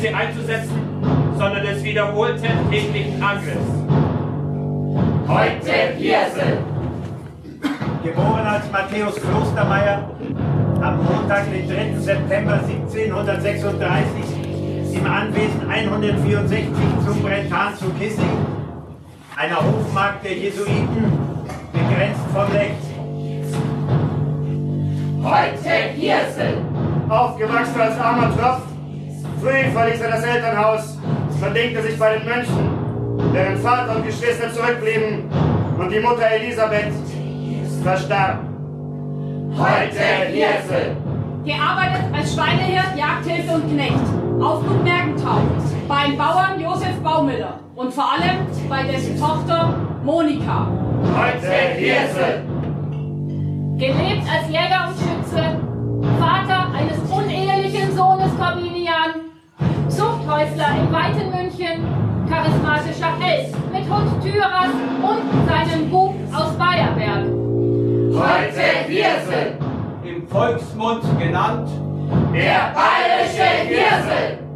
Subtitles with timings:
[0.00, 0.80] diese einzusetzen,
[1.36, 3.58] sondern des wiederholten täglichen Angriffs.
[5.26, 6.58] Heute Viersel!
[8.04, 10.08] Geboren als Matthäus Klostermeier
[10.80, 11.98] am Montag, den 3.
[11.98, 16.68] September 1736 im Anwesen 164
[17.04, 18.38] zum Brentan zu Kissing,
[19.36, 21.12] einer Hofmark der Jesuiten,
[21.72, 22.86] begrenzt von Lecht.
[25.22, 26.58] Heute Hirsel.
[27.08, 28.67] Aufgewachsen als armer Tropf,
[29.40, 30.98] früh verließ er das Elternhaus,
[31.40, 35.30] verdingte sich bei den Mönchen, deren Vater und Geschwister zurückblieben
[35.78, 36.92] und die Mutter Elisabeth
[37.82, 38.40] verstarb.
[39.56, 40.96] Heute Hirsel.
[41.44, 43.94] Gearbeitet als Schweinehirt, Jagdhilfe und Knecht.
[44.40, 45.40] Auf Gut Mergentau.
[45.88, 47.60] Beim Bauern Josef Baumüller.
[47.74, 50.68] Und vor allem bei dessen Tochter Monika.
[51.16, 52.42] Heute Hirsel.
[53.78, 55.60] Gelebt als Jäger und Schütze,
[56.18, 58.77] Vater eines unehelichen Sohnes Corbinian,
[60.28, 61.86] Zuchthäusler in weiten München,
[62.28, 64.68] charismatischer Held mit Hund Tyras
[65.02, 67.24] und seinem Bub aus Bayerberg.
[68.12, 69.58] Heute Hirsel.
[70.04, 71.70] Im Volksmund genannt
[72.34, 74.47] der bayerische Hirsel.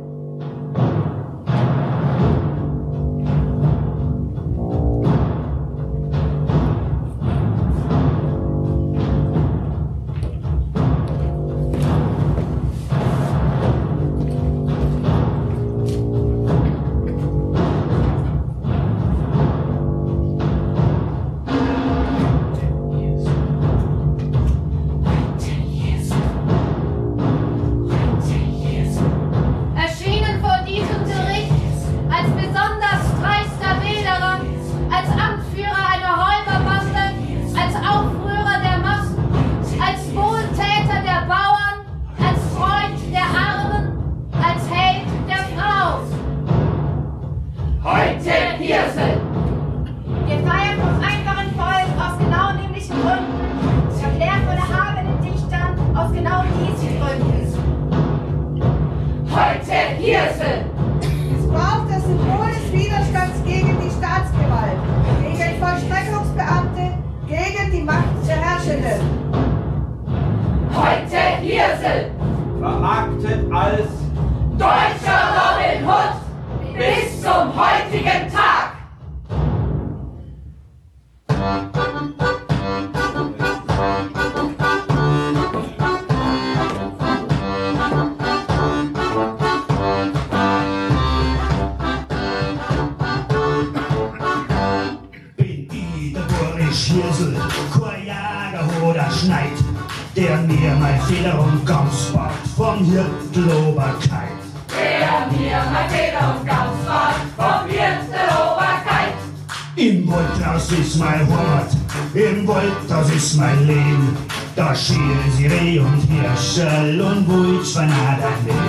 [113.34, 114.16] mein Leben.
[114.54, 118.61] Da schielen sie Reh und Hirschel und Wulch von Adam ein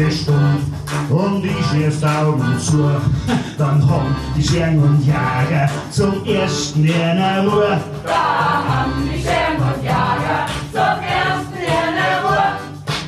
[0.00, 0.60] letzte Stunde
[1.10, 2.90] und ich erst Augen zu.
[3.58, 7.80] Dann haben die Scheren und Jager zum ersten in der Ruhe.
[8.04, 12.58] Da haben die Scheren und Jager zum ersten in der Ruhe.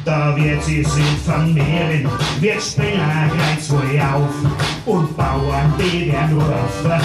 [0.04, 2.08] Da wird sie sich vermehren,
[2.40, 7.02] wird gleich wohl auf und Bauern die werden rufen.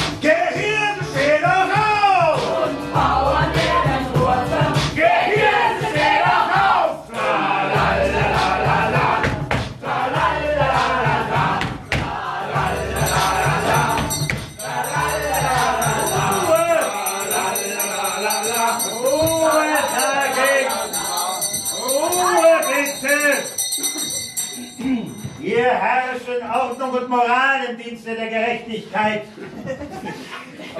[27.07, 29.23] Moral im Dienste der Gerechtigkeit.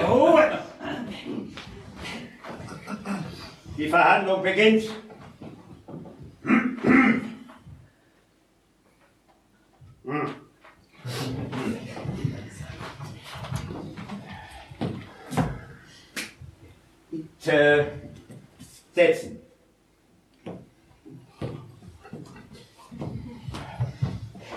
[0.06, 0.58] Ruhe!
[3.76, 4.90] Die Verhandlung beginnt.
[17.10, 17.92] Bitte
[18.94, 19.37] setzen.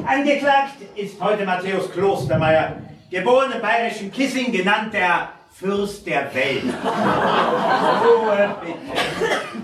[0.06, 2.78] Angeklagt ist heute Matthäus Klostermeier,
[3.10, 6.64] geboren im bayerischen Kissing, genannt der Fürst der Welt.
[8.04, 9.62] Ruhe bitte.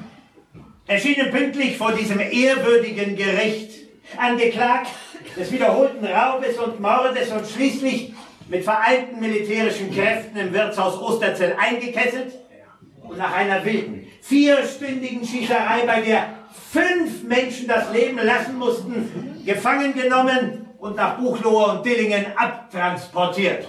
[0.85, 3.71] Erschienen pünktlich vor diesem ehrwürdigen Gericht.
[4.17, 4.91] Angeklagt
[5.35, 8.13] des wiederholten Raubes und Mordes und schließlich
[8.47, 12.33] mit vereinten militärischen Kräften im Wirtshaus Osterzell eingekesselt
[13.01, 19.93] und nach einer wilden, vierstündigen Schießerei, bei der fünf Menschen das Leben lassen mussten, gefangen
[19.93, 23.67] genommen und nach Buchloe und Dillingen abtransportiert.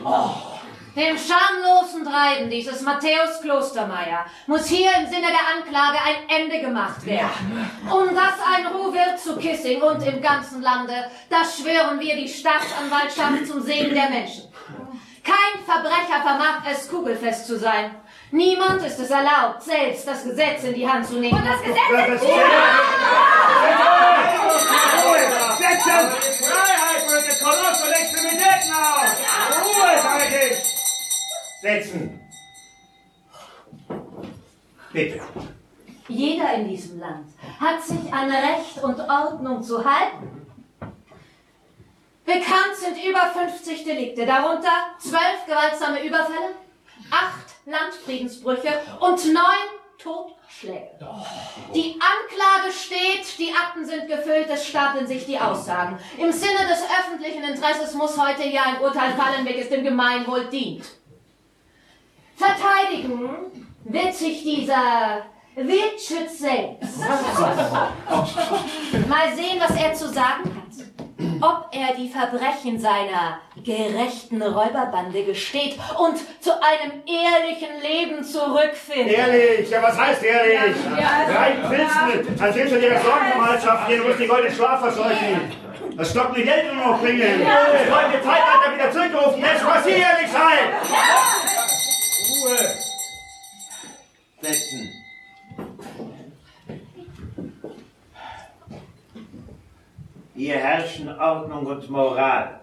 [0.96, 7.06] Dem schamlosen Treiben dieses Matthäus Klostermeier muss hier im Sinne der Anklage ein Ende gemacht
[7.06, 7.70] werden.
[7.88, 10.94] Um das ein Ruh wird zu Kissing und im ganzen Lande,
[11.30, 14.52] das schwören wir die Staatsanwaltschaft zum Segen der Menschen.
[15.22, 17.94] Kein Verbrecher vermag es, kugelfest zu sein.
[18.30, 21.38] Niemand ist es erlaubt, selbst das Gesetz in die Hand zu nehmen.
[21.38, 21.78] Und das Gesetz
[25.58, 26.08] Setzen!
[26.44, 29.12] Freiheit für die kolossale Extremitäten aus!
[29.64, 30.58] Ruhe, sage ich!
[31.60, 32.20] Setzen!
[34.92, 35.20] Bitte.
[36.08, 37.26] Jeder in diesem Land
[37.60, 40.46] hat sich an Recht und Ordnung zu halten.
[42.24, 46.54] Bekannt sind über 50 Delikte, darunter 12 gewaltsame Überfälle,
[47.10, 47.32] 8
[47.66, 49.44] Landfriedensbrüche und 9
[49.98, 50.90] Totschläge.
[51.74, 55.98] Die Anklage steht, die Akten sind gefüllt, es stapeln sich die Aussagen.
[56.16, 60.84] Im Sinne des öffentlichen Interesses muss heute hier ein Urteil fallen, welches dem Gemeinwohl dient.
[62.36, 65.24] Verteidigen wird sich dieser
[65.56, 67.00] Wildschütz selbst.
[69.08, 70.68] Mal sehen, was er zu sagen hat.
[71.40, 79.14] Ob er die Verbrechen seiner gerechten Räuberbande gesteht und zu einem ehrlichen Leben zurückfindet.
[79.14, 80.76] Ehrlich, ja was heißt ehrlich?
[80.96, 85.52] Rein Pilzen, als hilfst du dir Sorgengemeinschaft hier, du musst die goldene Schlaf verscheuchen.
[85.96, 87.40] Das stockende Geld nur noch bringen.
[87.44, 90.72] Das goldene Zeitalter wieder zurückrufen, jetzt muss sie ehrlich sein.
[92.30, 92.88] Ruhe!
[94.40, 94.98] Setzen!
[100.34, 102.60] Hier herrschen Ordnung und Moral.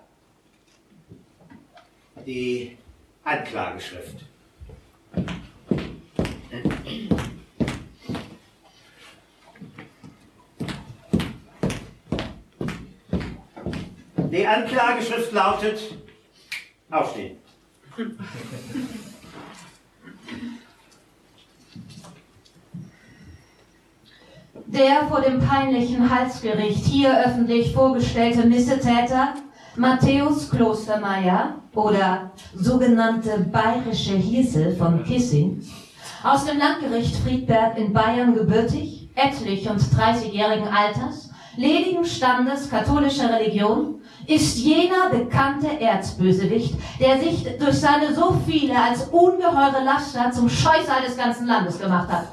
[2.24, 2.78] Die
[3.24, 4.26] Anklageschrift.
[14.32, 15.80] Die Anklageschrift lautet
[16.92, 17.38] Aufstehen.
[24.68, 29.36] Der vor dem peinlichen Halsgericht hier öffentlich vorgestellte Missetäter
[29.78, 35.62] Matthäus Klostermeier oder sogenannte bayerische Hirsel von Kissing,
[36.24, 43.96] aus dem Landgericht Friedberg in Bayern gebürtig, etlich und 30-jährigen Alters, ledigen Standes katholischer Religion,
[44.28, 51.02] ist jener bekannte Erzbösewicht, der sich durch seine so viele als ungeheure Laster zum Scheusal
[51.06, 52.28] des ganzen Landes gemacht hat.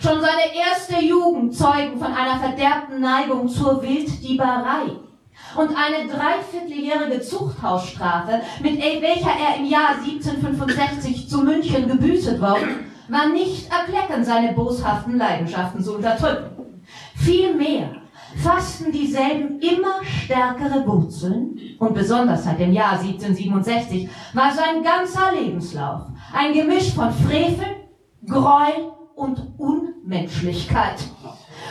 [0.00, 5.09] schon seine erste Jugend zeugen von einer verderbten Neigung zur Wilddieberei.
[5.56, 13.28] Und eine dreivierteljährige Zuchthausstrafe, mit welcher er im Jahr 1765 zu München gebüßet worden, war
[13.28, 16.82] nicht erklecken, seine boshaften Leidenschaften zu unterdrücken.
[17.16, 17.96] Vielmehr
[18.36, 26.02] fassten dieselben immer stärkere Wurzeln und besonders seit dem Jahr 1767 war sein ganzer Lebenslauf
[26.32, 27.88] ein Gemisch von Frevel,
[28.26, 30.96] Gräuel und Unmenschlichkeit.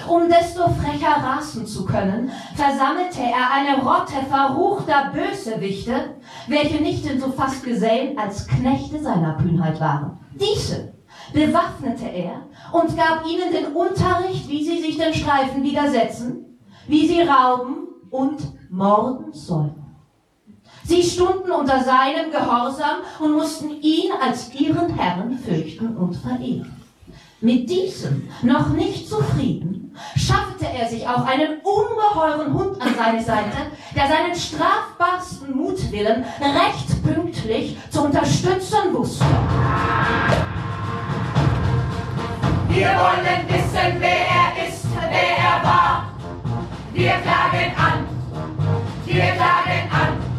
[0.10, 6.16] Um desto frecher rasen zu können, versammelte er eine Rotte verruchter Bösewichte,
[6.48, 10.18] welche nicht in so fast Gesellen als Knechte seiner Kühnheit waren.
[10.34, 10.94] Diese
[11.32, 17.22] bewaffnete er und gab ihnen den Unterricht, wie sie sich den Streifen widersetzen, wie sie
[17.22, 18.39] rauben und
[18.72, 19.96] morden sollten.
[20.86, 26.78] Sie stunden unter seinem Gehorsam und mussten ihn als ihren Herrn fürchten und verehren.
[27.41, 33.58] Mit diesem noch nicht zufrieden, schaffte er sich auch einen ungeheuren Hund an seine Seite,
[33.96, 39.24] der seinen strafbarsten Mutwillen recht pünktlich zu unterstützen wusste.
[42.67, 46.10] Wir wollen wissen, wer er ist, wer er war.
[46.91, 48.05] Wir klagen an,
[49.05, 50.29] wir klagen an.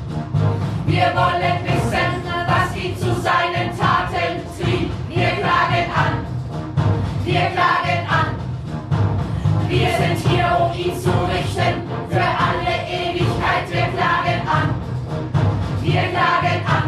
[0.86, 1.49] Wir wollen
[7.32, 8.28] wir klagen an.
[9.68, 13.70] Wir sind hier, um ihn zu richten, für alle Ewigkeit.
[13.70, 14.74] Wir klagen an,
[15.80, 16.86] wir klagen an.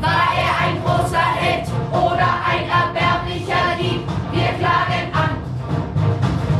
[0.00, 4.02] War er ein großer Held oder ein erbärmlicher Dieb?
[4.30, 5.30] Wir klagen an.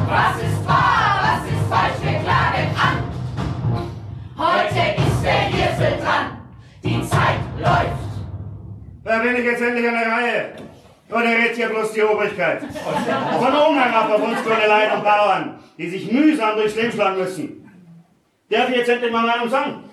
[0.09, 2.00] Was ist wahr, was ist falsch?
[2.02, 2.97] Wir klagen an.
[4.37, 6.38] Heute ist der Hirsel dran.
[6.83, 8.02] Die Zeit läuft.
[9.04, 10.63] Da bin ich jetzt endlich an der Reihe.
[11.11, 12.62] Oder redet hier bloß die Obrigkeit?
[12.62, 17.70] Von oben herab auf uns Leid und Bauern, die sich mühsam durchs Leben schlagen müssen.
[18.49, 19.84] Darf ich jetzt endlich mal Meinung sagen?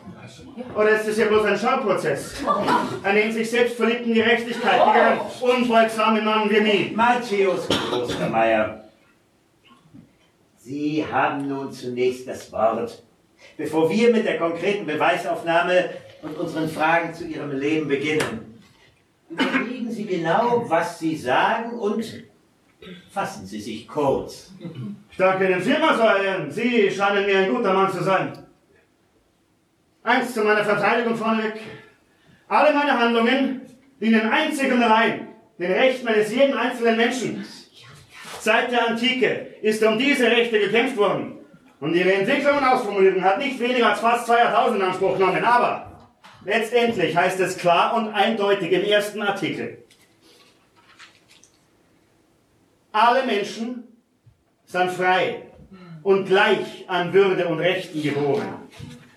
[0.76, 2.44] Oder ist das ja bloß ein Schauprozess?
[3.04, 6.96] An den sich selbst verliebten Gerechtigkeit, die unfolgsame Mann wie mich.
[6.96, 8.82] Matthäus Klostermeier,
[10.58, 13.02] Sie haben nun zunächst das Wort,
[13.58, 15.90] bevor wir mit der konkreten Beweisaufnahme
[16.22, 18.51] und unseren Fragen zu Ihrem Leben beginnen.
[19.32, 22.24] Überlegen Sie genau, was Sie sagen und
[23.12, 24.52] fassen Sie sich kurz.
[25.10, 26.50] Ich danke Ihnen vielmals, Euer.
[26.50, 28.34] Sie scheinen mir ein guter Mann zu sein.
[30.04, 31.62] Eins zu meiner Verteidigung vorneweg.
[32.48, 33.62] Alle meine Handlungen
[34.00, 35.28] dienen einzig und allein
[35.60, 37.46] den Rechten eines jeden einzelnen Menschen.
[38.40, 39.28] Seit der Antike
[39.62, 41.38] ist um diese Rechte gekämpft worden.
[41.80, 45.44] Und ihre Entwicklung und Ausformulierung hat nicht weniger als fast zwei Jahrtausende in Anspruch genommen.
[45.44, 45.91] Aber
[46.46, 49.84] letztendlich heißt es klar und eindeutig im ersten Artikel.
[52.92, 53.84] Alle Menschen
[54.66, 55.44] sind frei
[56.04, 58.68] und gleich an Würde und Rechten geboren.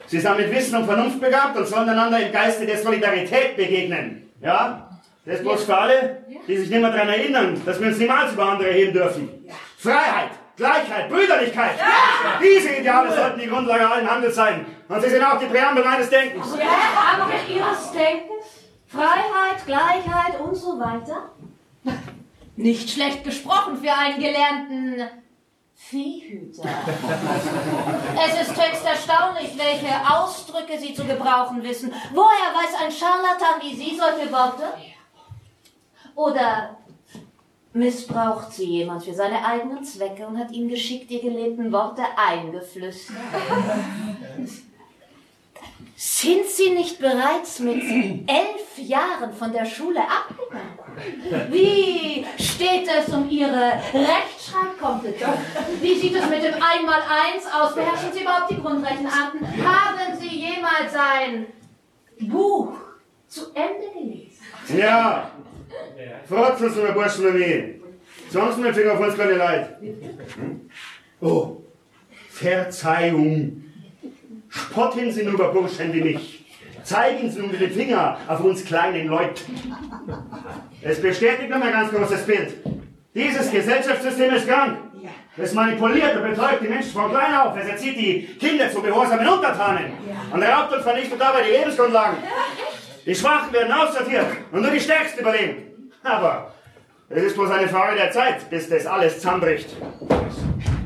[0.06, 4.30] Sie sind mit Wissen und Vernunft begabt und sollen einander im Geiste der Solidarität begegnen.
[4.40, 5.00] Ja?
[5.24, 8.32] Das ist bloß für alle, die sich nicht mehr daran erinnern, dass wir uns niemals
[8.32, 9.28] über andere erheben dürfen.
[9.78, 11.78] Freiheit, Gleichheit, Brüderlichkeit.
[12.40, 14.66] Diese Ideale sollten die Grundlage allen Handels sein.
[14.88, 16.52] Und sie sind auch die Präambel meines Denkens.
[16.52, 18.44] Aber Ihres Denkens?
[18.87, 21.30] Freiheit, Gleichheit und so weiter?
[22.56, 25.02] Nicht schlecht gesprochen für einen gelernten
[25.75, 26.62] Viehhüter.
[28.25, 31.92] Es ist höchst erstaunlich, welche Ausdrücke Sie zu gebrauchen wissen.
[32.12, 34.73] Woher weiß ein Scharlatan wie Sie solche Worte?
[36.14, 36.76] Oder
[37.74, 43.16] missbraucht sie jemand für seine eigenen Zwecke und hat ihm geschickt die gelehnten Worte eingeflüstert?
[45.96, 50.78] Sind Sie nicht bereits mit elf Jahren von der Schule abgegangen?
[51.50, 55.38] Wie steht es um Ihre Rechtschreibkompetenz?
[55.80, 57.74] Wie sieht es mit dem Einmaleins aus?
[57.74, 59.40] Beherrschen Sie überhaupt die Grundrechenarten?
[59.64, 61.46] Haben Sie jemals ein
[62.20, 62.72] Buch
[63.28, 64.44] zu Ende gelesen?
[64.76, 65.30] Ja,
[66.74, 67.74] Sie mir Burschen mit mir.
[68.30, 69.76] Sonst dem Finger auf uns keine Leid.
[71.20, 71.58] Oh,
[72.30, 73.64] Verzeihung.
[74.48, 76.44] Spotten Sie nur über Burschen wie mich.
[76.82, 79.42] Zeigen Sie nun mit dem Finger auf uns kleinen Leute.
[80.82, 82.54] Es bestätigt nur mein ganz großes Bild.
[83.14, 84.78] Dieses Gesellschaftssystem ist krank.
[85.36, 87.56] Es manipuliert und betäubt die Menschen von klein auf.
[87.56, 89.92] Es erzieht die Kinder zu gehorsamen Untertanen
[90.32, 92.18] und raubt und vernichtet dabei die Lebensgrundlagen.
[93.06, 95.92] Die Schwachen werden aussortiert und nur die Stärksten überleben.
[96.02, 96.54] Aber
[97.11, 99.68] es ist bloß eine Frage der Zeit, bis das alles zusammenbricht.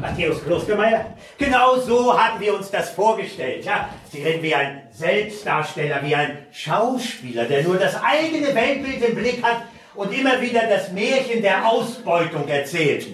[0.01, 3.65] Matthäus Klostermeier, genau so haben wir uns das vorgestellt.
[3.65, 3.89] Ja?
[4.11, 9.43] Sie reden wie ein Selbstdarsteller, wie ein Schauspieler, der nur das eigene Weltbild im Blick
[9.43, 9.63] hat
[9.95, 13.07] und immer wieder das Märchen der Ausbeutung erzählt,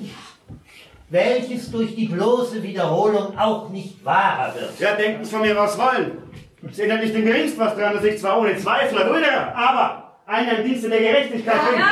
[1.10, 4.80] welches durch die bloße Wiederholung auch nicht wahrer wird.
[4.80, 6.23] Ja, denken Sie von mir was wollen.
[6.68, 10.18] Ich sehe da nicht den geringsten was dran, dass ich zwar ohne Zweifel errühre, aber
[10.26, 11.82] einer im Dienste der Gerechtigkeit bin.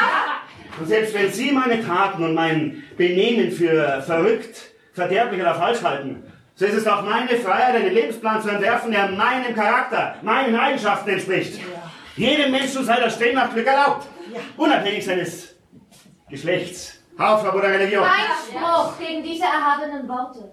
[0.81, 6.25] Und selbst wenn Sie meine Taten und mein Benehmen für verrückt, verderblich oder falsch halten,
[6.55, 11.11] so ist es doch meine Freiheit, einen Lebensplan zu entwerfen, der meinem Charakter, meinen Eigenschaften
[11.11, 11.61] entspricht.
[12.17, 14.07] Jedem Menschen sei das Streben nach Glück erlaubt,
[14.57, 15.55] unabhängig seines
[16.29, 18.05] Geschlechts, Hautfarbe oder Religion.
[18.05, 20.53] Einspruch gegen diese erhabenen Worte.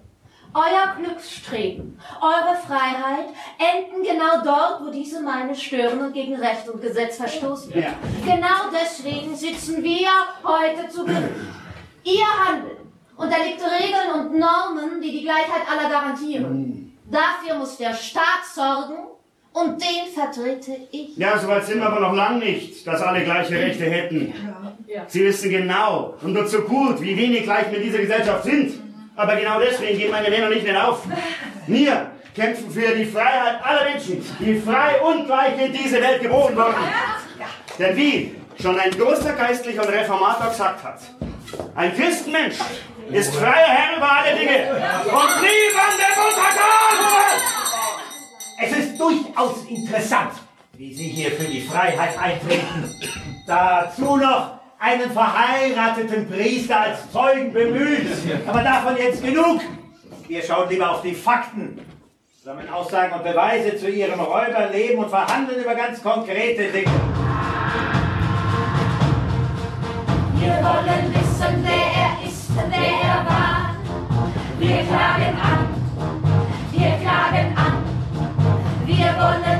[0.53, 3.27] Euer Glücksstreben, eure Freiheit
[3.59, 7.71] enden genau dort, wo diese meine stören und gegen Recht und Gesetz verstoßen.
[7.79, 7.93] Ja.
[8.25, 10.07] Genau deswegen sitzen wir
[10.43, 11.23] heute zu Gericht.
[12.03, 12.77] Ihr Handeln
[13.15, 16.97] unterliegt Regeln und Normen, die die Gleichheit aller garantieren.
[17.11, 18.95] Dafür muss der Staat sorgen
[19.53, 21.15] und den vertrete ich.
[21.15, 24.33] Ja, soweit sind wir aber noch lang nicht, dass alle gleiche Rechte hätten.
[25.07, 28.88] Sie wissen genau und nur so gut, wie wenig gleich wir in dieser Gesellschaft sind.
[29.19, 31.01] Aber genau deswegen geben meine Männer nicht mehr auf.
[31.67, 36.55] Wir kämpfen für die Freiheit aller Menschen, die frei und gleich in diese Welt geboren
[36.55, 36.75] wurden.
[37.77, 41.01] Denn wie schon ein großer Geistlicher und Reformator gesagt hat,
[41.75, 42.59] ein Christenmensch
[43.11, 46.99] ist freier Herr über alle Dinge und liebende Untertan!
[48.61, 50.31] Es ist durchaus interessant,
[50.77, 52.95] wie Sie hier für die Freiheit eintreten.
[53.45, 58.07] Dazu noch einen verheirateten Priester als Zeugen bemühen.
[58.47, 59.61] Aber davon jetzt genug.
[60.27, 61.79] Wir schauen lieber auf die Fakten.
[62.43, 66.89] Sammeln Aussagen und Beweise zu Ihrem Räuberleben und verhandeln über ganz konkrete Dinge.
[70.35, 73.75] Wir wollen wissen, wer er ist, wer er war.
[74.57, 75.67] Wir klagen an,
[76.71, 77.83] wir klagen an.
[78.85, 79.58] Wir wollen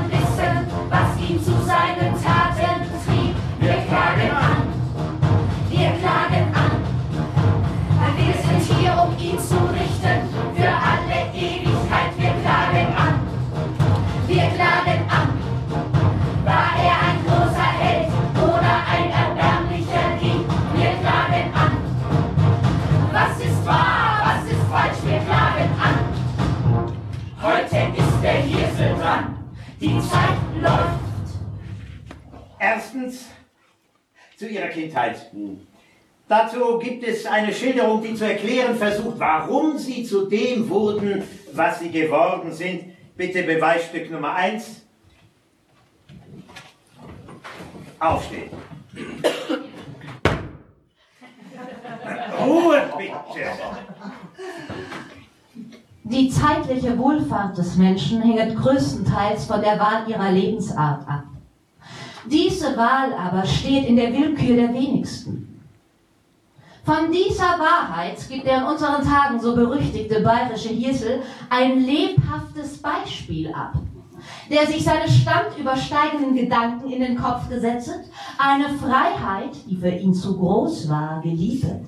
[29.80, 31.00] Die Zeit läuft.
[32.58, 33.30] Erstens
[34.36, 35.32] zu Ihrer Kindheit.
[36.28, 41.22] Dazu gibt es eine Schilderung, die zu erklären versucht, warum Sie zu dem wurden,
[41.54, 42.94] was Sie geworden sind.
[43.16, 44.82] Bitte Beweisstück Nummer eins.
[47.98, 48.50] Aufstehen.
[52.38, 53.50] Ruhe bitte.
[56.10, 61.22] Die zeitliche Wohlfahrt des Menschen hängt größtenteils von der Wahl ihrer Lebensart ab.
[62.28, 65.60] Diese Wahl aber steht in der Willkür der wenigsten.
[66.84, 73.54] Von dieser Wahrheit gibt der in unseren Tagen so berüchtigte bayerische Hirsel ein lebhaftes Beispiel
[73.54, 73.74] ab,
[74.50, 78.00] der sich seine standübersteigenden Gedanken in den Kopf gesetzt,
[78.36, 81.84] eine Freiheit, die für ihn zu groß war, geliebet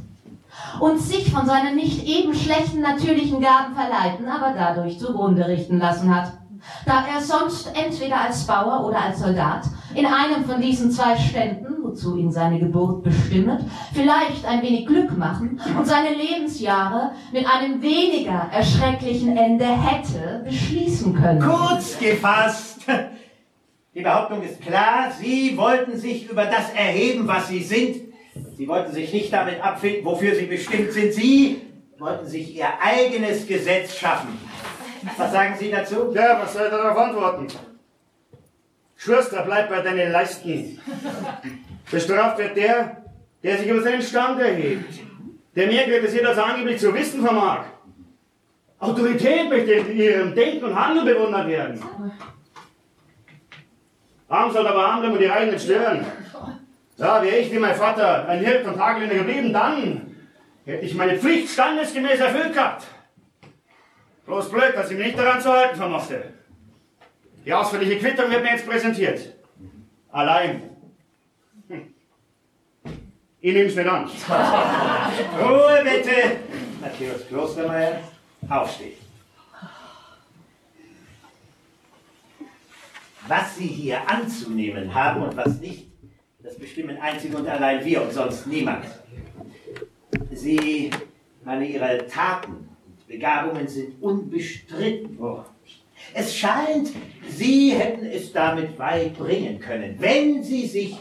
[0.81, 6.15] und sich von seinen nicht eben schlechten natürlichen Gaben verleiten, aber dadurch zugrunde richten lassen
[6.15, 6.33] hat.
[6.87, 11.83] Da er sonst entweder als Bauer oder als Soldat in einem von diesen zwei Ständen,
[11.83, 13.61] wozu ihn seine Geburt bestimmet,
[13.93, 21.15] vielleicht ein wenig Glück machen und seine Lebensjahre mit einem weniger erschrecklichen Ende hätte beschließen
[21.15, 21.41] können.
[21.41, 22.87] Kurz gefasst.
[23.95, 28.12] Die Behauptung ist klar, Sie wollten sich über das erheben, was Sie sind.
[28.63, 31.13] Sie wollten sich nicht damit abfinden, wofür Sie bestimmt sind.
[31.13, 31.63] Sie
[31.99, 34.39] wollten sich Ihr eigenes Gesetz schaffen.
[35.17, 36.13] Was sagen Sie dazu?
[36.15, 37.49] Ja, was soll ich darauf antworten?
[38.95, 40.81] Schwester, bleib bei deinen Leisten.
[41.91, 42.99] Bestraft wird der,
[43.43, 44.95] der sich über seinen Stand erhebt,
[45.57, 47.65] der mehr kritisiert, als er angeblich zu wissen vermag.
[48.79, 51.83] Autorität möchte in ihrem Denken und Handeln bewundert werden.
[54.29, 56.07] Arm soll aber bleiben und die nicht stören.
[56.99, 60.17] Ja, wäre ich wie mein Vater ein Hirt und Tagelinde geblieben, dann
[60.65, 62.85] hätte ich meine Pflicht standesgemäß erfüllt gehabt.
[64.27, 66.33] Bloß blöd, dass ich mich nicht daran zu halten vermochte.
[67.45, 69.35] Die ausführliche Quittung wird mir jetzt präsentiert.
[70.13, 70.63] Allein.
[71.69, 71.95] Hm.
[73.41, 74.05] Ich nehme es nicht an.
[75.41, 76.37] Ruhe bitte.
[76.81, 78.01] Matthäus Klostermeier,
[78.49, 78.95] aufstehen.
[83.27, 85.92] Was Sie hier anzunehmen haben und was nicht,
[86.43, 88.85] das bestimmen einzig und allein wir und sonst niemand.
[90.33, 90.91] Sie,
[91.45, 95.19] alle Ihre Taten und Begabungen sind unbestritten.
[96.15, 96.91] Es scheint,
[97.29, 100.97] Sie hätten es damit weit bringen können, wenn Sie sich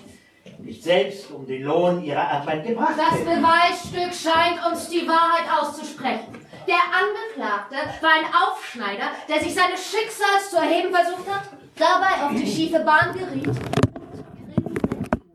[0.60, 3.26] nicht selbst um den Lohn ihrer Arbeit gebracht Das hätten.
[3.26, 6.36] Beweisstück scheint uns die Wahrheit auszusprechen.
[6.68, 12.40] Der Angeklagte war ein Aufschneider, der sich seines Schicksals zu erheben versucht hat, dabei auf
[12.40, 13.81] die schiefe Bahn geriet.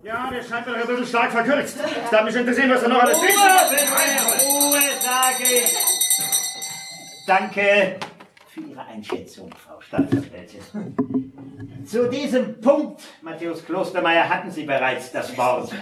[0.07, 1.79] Ja, der scheint doch ein bisschen stark verkürzt.
[2.05, 5.77] Es darf mich interessieren, was er noch alles Ruhe, Ruhe, sage ich.
[7.27, 7.97] Danke
[8.55, 10.61] für Ihre Einschätzung, Frau Staatsanwältin.
[11.85, 15.73] Zu diesem Punkt, Matthäus Klostermeier, hatten Sie bereits das Wort.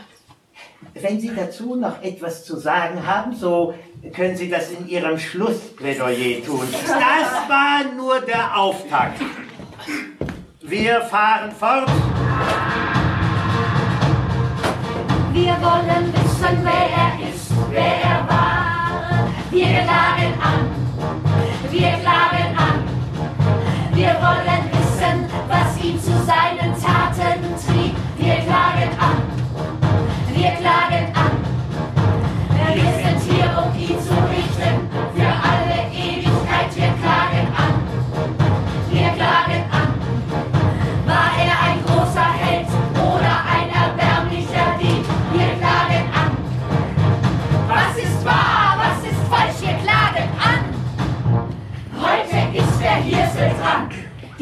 [0.95, 3.75] Wenn Sie dazu noch etwas zu sagen haben, so
[4.17, 6.67] können Sie das in Ihrem Schlussplädoyer tun.
[6.73, 9.21] Das war nur der Auftakt.
[10.63, 11.91] Wir fahren fort.
[15.35, 19.27] Wir wollen wissen, wer er ist, wer er war.
[19.51, 20.71] Wir klagen an,
[21.73, 22.85] wir klagen an.
[23.93, 27.97] Wir wollen wissen, was ihn zu seinen Taten trieb.
[28.17, 29.23] Wir klagen an,
[30.33, 31.14] wir klagen an.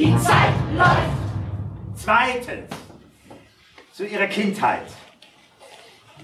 [0.02, 0.98] Die Zeit läuft.
[1.94, 2.68] Zweitens,
[3.92, 4.82] zu Ihrer Kindheit.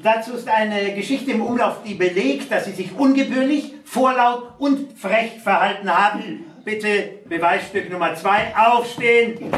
[0.02, 5.38] Dazu ist eine Geschichte im Umlauf, die belegt, dass Sie sich ungebührlich, vorlaut und frech
[5.40, 6.44] verhalten haben.
[6.64, 9.52] Bitte Beweisstück Nummer zwei aufstehen.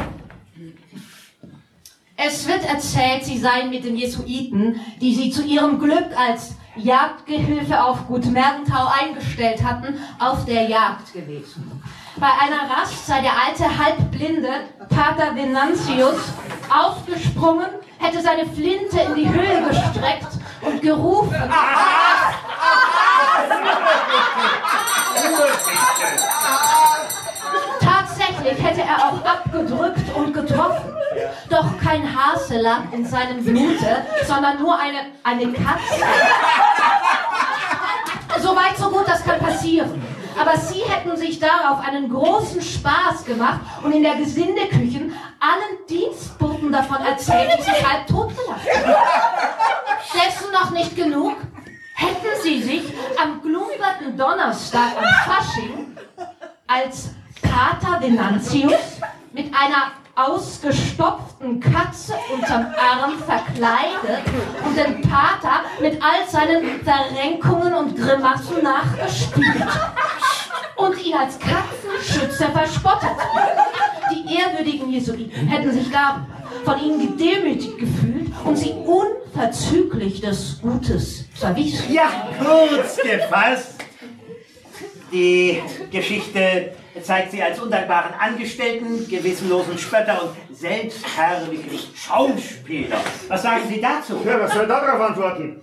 [2.15, 7.83] Es wird erzählt, sie seien mit den Jesuiten, die sie zu ihrem Glück als Jagdgehilfe
[7.83, 11.81] auf Gut Mergenthau eingestellt hatten, auf der Jagd gewesen.
[12.17, 14.49] Bei einer Rast sei der alte halbblinde
[14.89, 16.19] Pater Venantius
[16.69, 17.67] aufgesprungen,
[17.99, 20.27] hätte seine Flinte in die Höhe gestreckt
[20.61, 21.35] und gerufen.
[27.79, 30.93] Tatsächlich hätte er auch abgedrückt und getroffen.
[31.49, 36.03] Doch kein Hase lag in seinem Blute, sondern nur eine, eine Katze.
[38.39, 40.01] Soweit, so gut, das kann passieren.
[40.39, 46.71] Aber sie hätten sich darauf einen großen Spaß gemacht und in der Gesindeküche allen Dienstboten
[46.71, 48.95] davon erzählt, die sich halb totgelacht haben.
[50.13, 51.37] Dessen noch nicht genug,
[51.95, 52.83] hätten sie sich
[53.21, 55.97] am glumberten Donnerstag am Fasching
[56.67, 57.09] als
[57.41, 58.99] Pater Venantius
[59.33, 64.25] mit einer ausgestopften Katze unterm Arm verkleidet
[64.65, 69.67] und den Pater mit all seinen Verrenkungen und Grimassen nachgespielt
[70.75, 73.17] und ihn als Katzenschützer verspottet.
[74.11, 76.25] Die ehrwürdigen Jesuiten hätten sich da
[76.65, 81.91] von ihnen gedemütigt gefühlt und sie unverzüglich des Gutes verwiesen.
[81.91, 83.75] Ja, kurz gefasst.
[85.11, 92.97] Die Geschichte zeigt sie als undankbaren Angestellten, gewissenlosen Spötter und selbstherrlichen Schauspieler.
[93.27, 94.21] Was sagen Sie dazu?
[94.25, 95.61] Ja, was soll darauf antworten?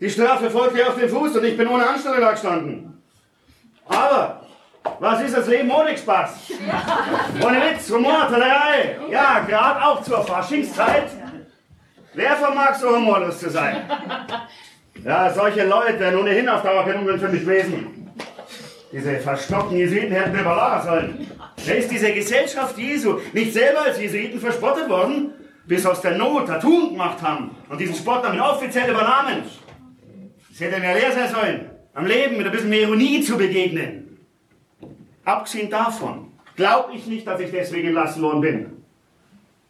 [0.00, 3.02] Die Strafe folgte auf den Fuß und ich bin ohne Anstellung gestanden.
[3.88, 4.42] Aber,
[4.98, 6.52] was ist das Leben ohne Spaß?
[7.42, 8.98] Ohne Witz, Humor, Tollerei.
[9.10, 11.10] Ja, gerade auch zur Faschingszeit.
[12.12, 13.88] Wer vermag so humorlos zu sein?
[15.04, 18.05] Ja, solche Leute werden ohnehin auf Dauer kein für mich gewesen.
[18.92, 21.30] Diese verstockten Jesuiten hätten wir überladen sollen.
[21.64, 25.32] Wer ist diese Gesellschaft Jesu nicht selber als Jesuiten verspottet worden,
[25.66, 29.42] bis aus der Not Tattoo gemacht haben und diesen Spott damit offiziell übernahmen?
[30.52, 34.18] Es hätte mir leer sein sollen, am Leben mit ein bisschen mehr Ironie zu begegnen.
[35.24, 38.82] Abgesehen davon glaube ich nicht, dass ich deswegen entlassen worden bin.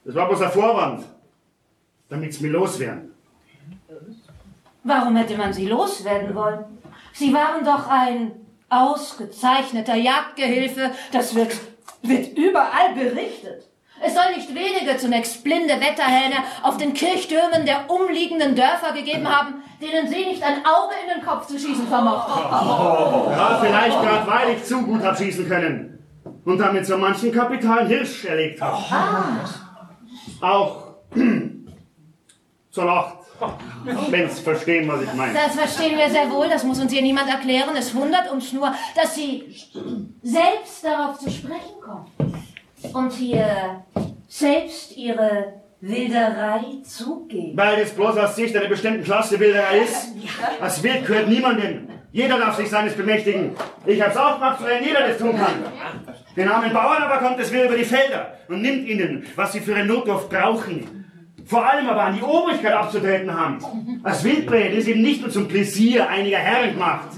[0.04, 1.04] Das war bloß ein Vorwand,
[2.08, 3.12] damit sie mir loswerden.
[4.84, 6.64] Warum hätte man sie loswerden wollen?
[7.12, 10.90] Sie waren doch ein ausgezeichneter Jagdgehilfe.
[11.12, 11.52] Das wird,
[12.02, 13.68] wird überall berichtet.
[14.04, 19.62] Es soll nicht wenige zunächst blinde Wetterhähne auf den Kirchtürmen der umliegenden Dörfer gegeben haben,
[19.80, 22.42] denen sie nicht ein Auge in den Kopf zu schießen vermochten.
[23.32, 25.98] Ja, vielleicht gerade weil ich zu gut hab schießen können.
[26.44, 28.74] Und damit so manchen kapitalen Hirsch erlegt hab.
[30.40, 30.84] Auch
[32.70, 33.15] zur Nacht.
[34.10, 35.34] Wenn Sie verstehen, was ich meine.
[35.34, 37.76] Das verstehen wir sehr wohl, das muss uns hier niemand erklären.
[37.76, 39.44] Es wundert uns nur, dass Sie
[40.22, 42.06] selbst darauf zu sprechen kommen.
[42.92, 43.84] Und hier
[44.28, 47.56] selbst Ihre Wilderei zugeben.
[47.56, 50.08] Weil das bloß aus Sicht einer bestimmten Klasse Wilderei ist.
[50.60, 51.88] Das Wild gehört niemandem.
[52.12, 53.54] Jeder darf sich seines bemächtigen.
[53.84, 55.64] Ich hab's auch gemacht, weil jeder das tun kann.
[56.34, 59.60] Den armen Bauern aber kommt das Wild über die Felder und nimmt ihnen, was sie
[59.60, 61.05] für ihren Notdurft brauchen.
[61.46, 64.00] Vor allem aber an die Obrigkeit abzutreten haben.
[64.02, 67.08] Das Wildbret ist eben nicht nur zum Pläsier einiger Herren gemacht.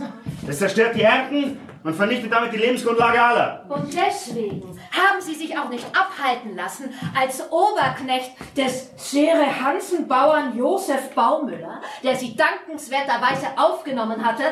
[0.47, 3.65] Das zerstört die Ernten und vernichtet damit die Lebensgrundlage aller.
[3.69, 11.11] Und deswegen haben Sie sich auch nicht abhalten lassen, als Oberknecht des Schere Hansen-Bauern Josef
[11.15, 14.43] Baumüller, der Sie dankenswerterweise aufgenommen hatte,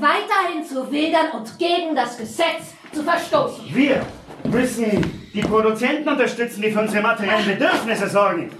[0.00, 3.64] weiterhin zu wildern und gegen das Gesetz zu verstoßen.
[3.74, 4.00] Wir
[4.44, 8.50] müssen die Produzenten unterstützen, die für unsere materiellen Bedürfnisse sorgen.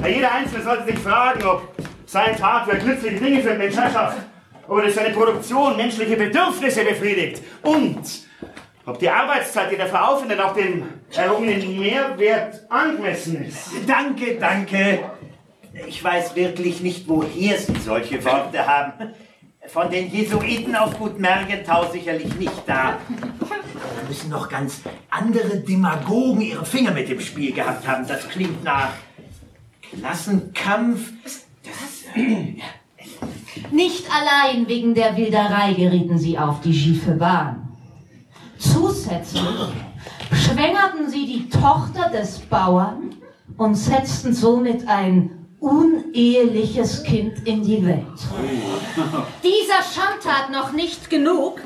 [0.00, 1.74] Ja, jeder Einzelne sollte sich fragen, ob
[2.06, 4.18] sein Tatwerk nützliche Dinge für die Menschheit schafft,
[4.66, 8.02] ob er durch seine Produktion menschliche Bedürfnisse befriedigt und
[8.84, 13.70] ob die Arbeitszeit, die dafür aufwendet, auch dem errungenen Mehrwert angemessen ist.
[13.86, 15.00] Danke, danke.
[15.86, 19.14] Ich weiß wirklich nicht, woher Sie solche Worte haben.
[19.68, 22.98] Von den Jesuiten auf Gut Mergenthau sicherlich nicht da.
[23.38, 28.06] Da müssen noch ganz andere Demagogen ihre Finger mit im Spiel gehabt haben.
[28.06, 28.90] Das klingt nach
[29.98, 31.12] Klassenkampf.
[31.62, 32.54] Das, äh,
[33.70, 37.68] Nicht allein wegen der Wilderei gerieten sie auf die schiefe Bahn.
[38.58, 39.42] Zusätzlich
[40.32, 43.14] schwängerten sie die Tochter des Bauern
[43.56, 48.04] und setzten somit ein uneheliches Kind in die Welt.
[49.42, 51.60] Dieser Schandtat noch nicht genug,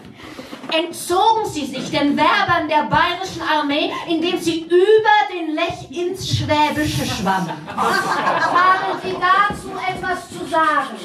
[0.72, 7.06] entzogen sie sich den Werbern der bayerischen Armee, indem sie über den Lech ins Schwäbische
[7.06, 7.50] schwammen.
[7.68, 10.96] Haben Sie dazu etwas zu sagen?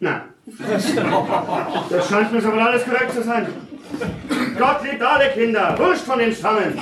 [0.00, 0.24] Na,
[1.90, 3.73] das scheint mir wohl alles korrekt zu sein.
[4.58, 6.80] Gott liebt alle Kinder, wurscht von den Stammen.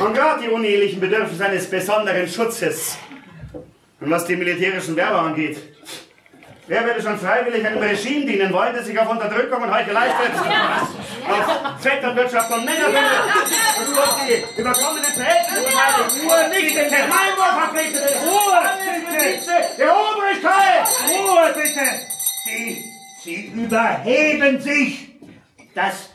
[0.00, 2.98] Und gerade die unehelichen Bedürfnisse eines besonderen Schutzes.
[4.00, 5.58] Und was die militärischen Werber angeht,
[6.66, 10.42] wer würde schon freiwillig einem Regime dienen wollen, das sich auf Unterdrückung und Heuchelei stützt?
[10.42, 13.00] Auf Vetternwirtschaft und Männerbünde
[13.88, 15.76] und auf die überkommenen Verhältnisse
[16.22, 18.22] Ruhe nicht in der Gemeinwohl verpflichtet ist.
[18.22, 18.60] Ruhe,
[19.10, 19.56] bitte!
[19.78, 20.86] Der Obrigkeit!
[21.08, 21.86] Ruhe bitte!
[22.44, 22.84] Sie,
[23.24, 25.08] Sie überheben sich!
[25.74, 26.10] Das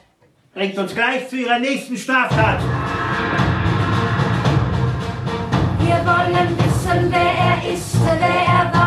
[0.53, 2.59] bringt uns gleich zu Ihrer nächsten Straftat.
[5.79, 8.80] Wir wollen wissen, wer er ist, wer er war.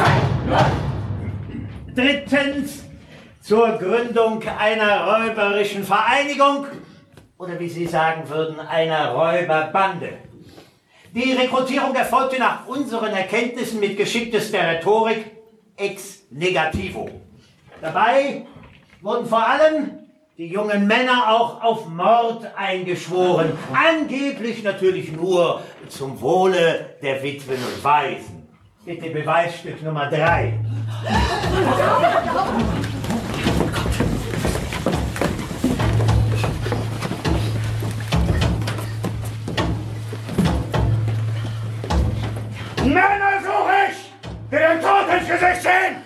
[0.00, 1.94] Zeit läuft.
[1.94, 2.84] Drittens
[3.42, 6.66] zur Gründung einer räuberischen Vereinigung
[7.36, 10.12] oder wie Sie sagen würden, einer Räuberbande.
[11.14, 15.24] Die Rekrutierung erfolgte nach unseren Erkenntnissen mit geschicktester Rhetorik
[15.76, 17.10] ex negativo.
[17.82, 18.46] Dabei
[19.02, 19.98] wurden vor allem
[20.38, 23.52] die jungen Männer auch auf Mord eingeschworen.
[23.74, 28.39] Angeblich natürlich nur zum Wohle der Witwen und Waisen.
[28.82, 30.58] Bitte Beweisstück Nummer drei.
[42.84, 44.12] Männer suche ich,
[44.50, 45.96] die den Tod ins Gesicht sehen,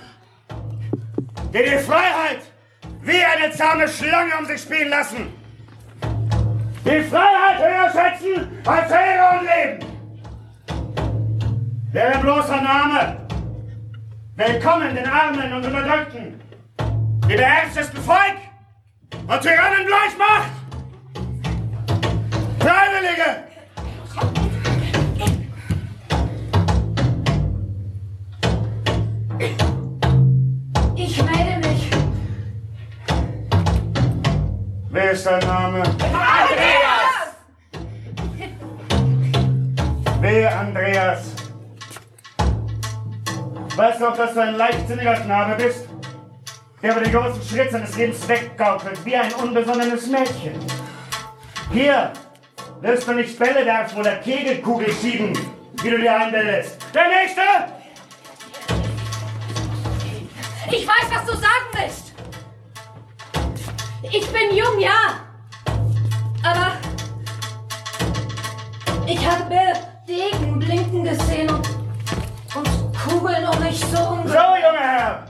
[1.53, 2.41] die die Freiheit
[3.03, 5.33] wie eine zahme Schlange um sich spielen lassen,
[6.85, 9.94] die Freiheit höher schätzen als Ehre und Leben,
[11.95, 13.17] deren bloßer Name
[14.37, 16.41] Willkommen den Armen und Unterdrückten,
[17.29, 18.35] die beherrschtesten Volk
[19.29, 20.51] und Tyrannen gleich macht.
[22.59, 23.45] Freiwillige,
[30.97, 31.91] Ich melde mich.
[34.91, 35.83] wer ist dein Name?
[35.83, 37.37] Andreas!
[40.21, 41.34] Wer, Andreas?
[43.77, 45.89] Weißt du auch, dass du ein leichtsinniger Knabe bist?
[46.83, 50.55] Der über die großen Schritte seines Lebens weggaukelt, wie ein unbesonnenes Mädchen.
[51.73, 52.13] Hier
[52.81, 55.33] wirst du nicht Bälle werfen oder Kegelkugel schieben,
[55.83, 56.77] wie du dir einbildest.
[56.95, 57.41] Der Nächste!
[60.71, 62.13] Ich weiß, was du sagen willst.
[64.03, 65.21] Ich bin jung, ja.
[66.43, 66.73] Aber
[69.07, 69.73] ich habe
[70.07, 71.69] Degenblick trinken gesehen und,
[72.57, 74.29] und Kugeln um mich so So, umge...
[74.29, 75.25] junger Herr!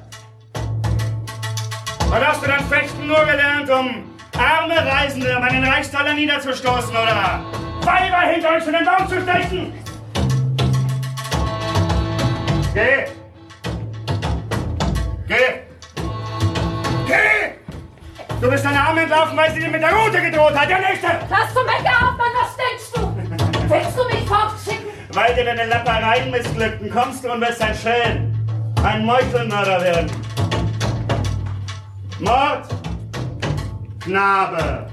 [2.06, 4.04] Und hast du dann Fechten nur gelernt, um
[4.38, 7.40] arme Reisende um einen Reichstaler niederzustoßen, oder?
[7.82, 9.72] Weiber hinter euch in den Baum zu stechen!
[12.72, 13.06] Geh!
[15.26, 15.62] Geh!
[17.06, 17.54] Geh!
[18.40, 21.08] Du bist deine Arme entlaufen, weil sie dir mit der Rute gedroht hat, der Nächste!
[21.28, 22.34] Lass zum Wecker auf, Mann,
[25.14, 28.34] Weil dir deine Lappereien missglückten, kommst du und willst ein Schelm,
[28.82, 30.10] ein Meuchelmörder werden.
[32.18, 32.66] Mord,
[34.00, 34.88] Knabe.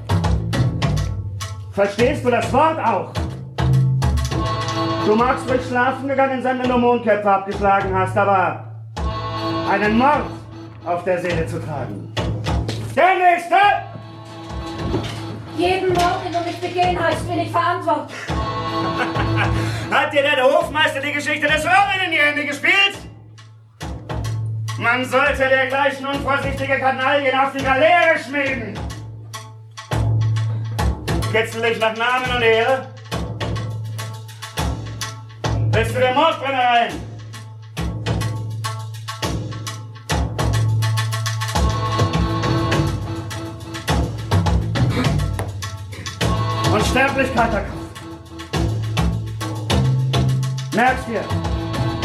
[1.72, 3.12] Verstehst du das Wort auch?
[5.08, 8.64] Du magst ruhig schlafen gegangen sein, wenn du Mondköpfe abgeschlagen hast, aber
[9.72, 10.26] einen Mord
[10.86, 12.14] auf der Seele zu tragen.
[12.96, 13.56] Der Nächste!
[15.58, 18.16] Jeden Mord, den du mich begehen hast, bin ich verantwortlich.
[19.92, 22.98] Hat dir der Hofmeister die Geschichte des Röhren in die Hände gespielt?
[24.78, 28.80] Man sollte dergleichen unvorsichtige Kanaillen auf die Galeere schmieden.
[31.34, 32.88] Kitzel dich nach Namen und Ehre?
[35.72, 36.94] Willst du der Mordbrennereien?
[46.74, 47.71] Unsterblichkeit erkaufen.
[50.82, 51.22] Merkst dir,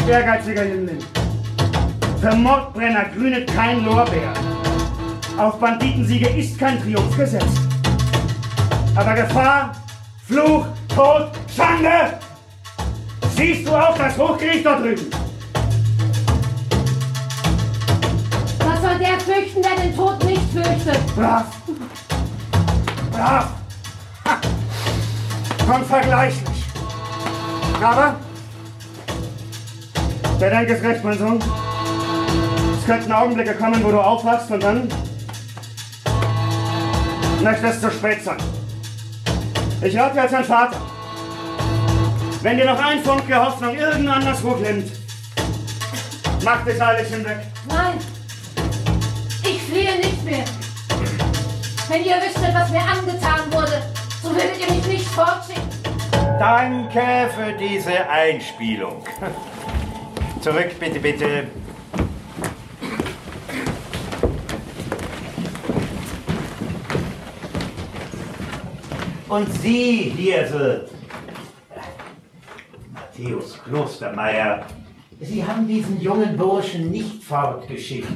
[0.07, 0.99] ehrgeiziger Jüngling.
[2.21, 4.31] Für Mordbrenner grünet kein Lorbeer.
[5.35, 7.59] Auf Banditensiege ist kein Triumph gesetzt.
[8.95, 9.71] Aber Gefahr,
[10.27, 12.19] Fluch, Tod, Schande!
[13.35, 15.09] Siehst du auf das Hochgericht dort drüben?
[18.59, 21.15] Was soll der fürchten, der den Tod nicht fürchtet?
[21.15, 21.45] Brav!
[23.11, 23.47] Brav!
[24.23, 24.37] Ha.
[25.75, 26.63] Unvergleichlich!
[27.81, 28.15] Aber,
[30.39, 31.39] der Dank ist recht, mein Sohn.
[32.79, 34.87] Es könnten Augenblicke kommen, wo du aufwachst und dann
[37.41, 38.37] möchte es zu spät sein.
[39.81, 40.77] Ich rate dir als dein Vater,
[42.41, 44.91] wenn dir noch ein Funke Hoffnung irgendwo anderswo klemmt,
[46.43, 47.37] mach dich eilig hinweg.
[47.67, 47.99] Nein,
[49.43, 50.45] ich fliehe nicht mehr.
[51.89, 53.81] Wenn ihr wüsstet, was mir angetan wurde,
[54.21, 55.67] so würdet ihr mich nicht fortschicken.
[56.39, 59.03] Danke für diese Einspielung.
[60.47, 61.47] Zurück, bitte, bitte.
[69.27, 70.89] Und Sie, Hirsel,
[72.93, 74.65] Matthäus Klostermeier,
[75.19, 78.07] Sie haben diesen jungen Burschen nicht fortgeschickt.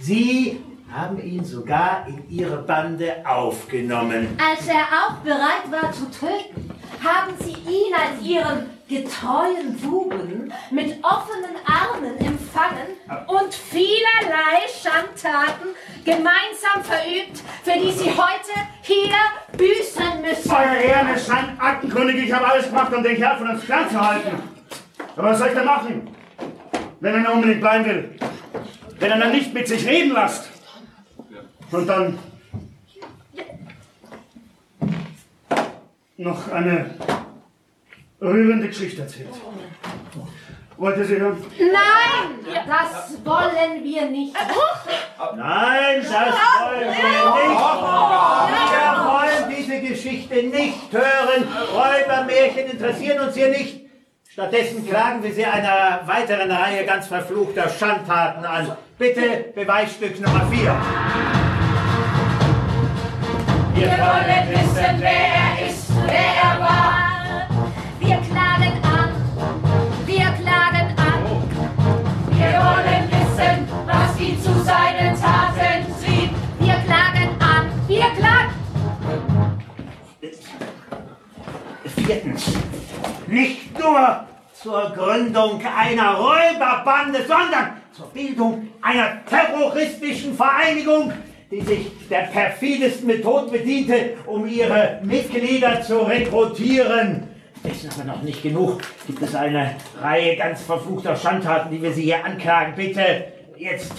[0.00, 4.38] Sie haben ihn sogar in Ihre Bande aufgenommen.
[4.38, 6.70] Als er auch bereit war zu töten,
[7.04, 12.96] haben sie ihn als ihren getreuen Buben mit offenen Armen empfangen
[13.26, 15.68] und vielerlei Schandtaten
[16.04, 19.14] gemeinsam verübt, für die sie heute hier
[19.56, 20.50] büßen müssen.
[20.50, 24.32] Euer Ehren ist Aktenkundig, ich habe alles gemacht, um den Kerl von uns fernzuhalten.
[25.16, 26.14] Aber was soll ich denn machen,
[27.00, 28.18] wenn er unbedingt bleiben will?
[28.98, 30.48] Wenn er dann nicht mit sich reden lässt.
[31.70, 32.18] Und dann
[36.16, 36.94] noch eine
[38.20, 39.28] rührende Geschichte erzählt.
[40.76, 41.44] Wollt ihr sie hören?
[41.58, 44.34] Nein, das wollen wir nicht.
[45.36, 47.60] Nein, das wollen wir nicht.
[48.70, 51.48] Wir wollen diese Geschichte nicht hören.
[51.74, 53.88] Räubermärchen interessieren uns hier nicht.
[54.30, 58.76] Stattdessen klagen wir sie einer weiteren Reihe ganz verfluchter Schandtaten an.
[58.96, 60.76] Bitte Beweisstück Nummer 4.
[63.74, 67.07] Wir wollen wissen, wer er ist, wer er war.
[83.28, 84.24] Nicht nur
[84.54, 91.12] zur Gründung einer Räuberbande, sondern zur Bildung einer terroristischen Vereinigung,
[91.50, 97.28] die sich der perfidesten Methoden bediente, um ihre Mitglieder zu rekrutieren.
[97.62, 98.80] Dessen aber noch nicht genug.
[99.06, 102.72] Gibt es eine Reihe ganz verfluchter Schandtaten, die wir Sie hier anklagen.
[102.76, 103.26] Bitte,
[103.58, 103.92] jetzt.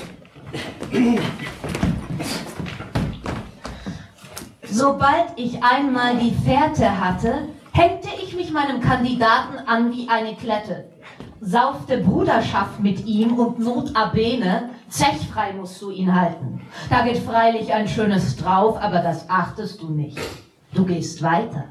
[4.64, 7.50] Sobald ich einmal die Fährte hatte,
[7.80, 10.90] hängte ich mich meinem Kandidaten an wie eine Klette.
[11.40, 16.62] Saufte Bruderschaft mit ihm und Notabene, zechfrei musst du ihn halten.
[16.90, 20.20] Da geht freilich ein schönes drauf, aber das achtest du nicht.
[20.74, 21.70] Du gehst weiter.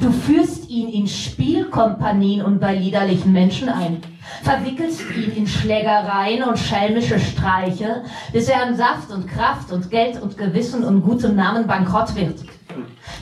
[0.00, 4.02] Du führst ihn in Spielkompanien und bei liederlichen Menschen ein,
[4.42, 10.20] verwickelst ihn in Schlägereien und schelmische Streiche, bis er an Saft und Kraft und Geld
[10.20, 12.40] und Gewissen und gutem Namen bankrott wird.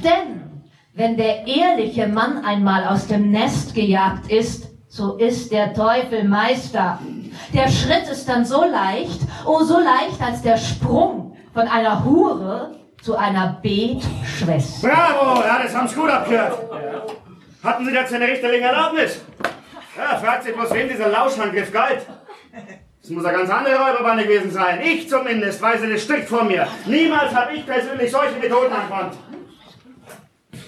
[0.02, 0.55] Denn
[0.96, 6.98] wenn der ehrliche Mann einmal aus dem Nest gejagt ist, so ist der Teufel Meister.
[7.52, 12.76] Der Schritt ist dann so leicht, oh so leicht als der Sprung von einer Hure
[13.02, 14.88] zu einer Betschwester.
[14.88, 16.58] Bravo, ja, das haben Sie gut abgehört.
[17.62, 19.20] Hatten Sie dazu eine richterliche Erlaubnis?
[19.98, 22.06] Ja, fragt sich bloß, wem dieser Lauschangriff galt.
[23.02, 24.80] Es muss eine ganz andere Räuberbande gewesen sein.
[24.82, 26.66] Ich zumindest weise das strikt vor mir.
[26.86, 29.14] Niemals habe ich persönlich solche Methoden angewandt.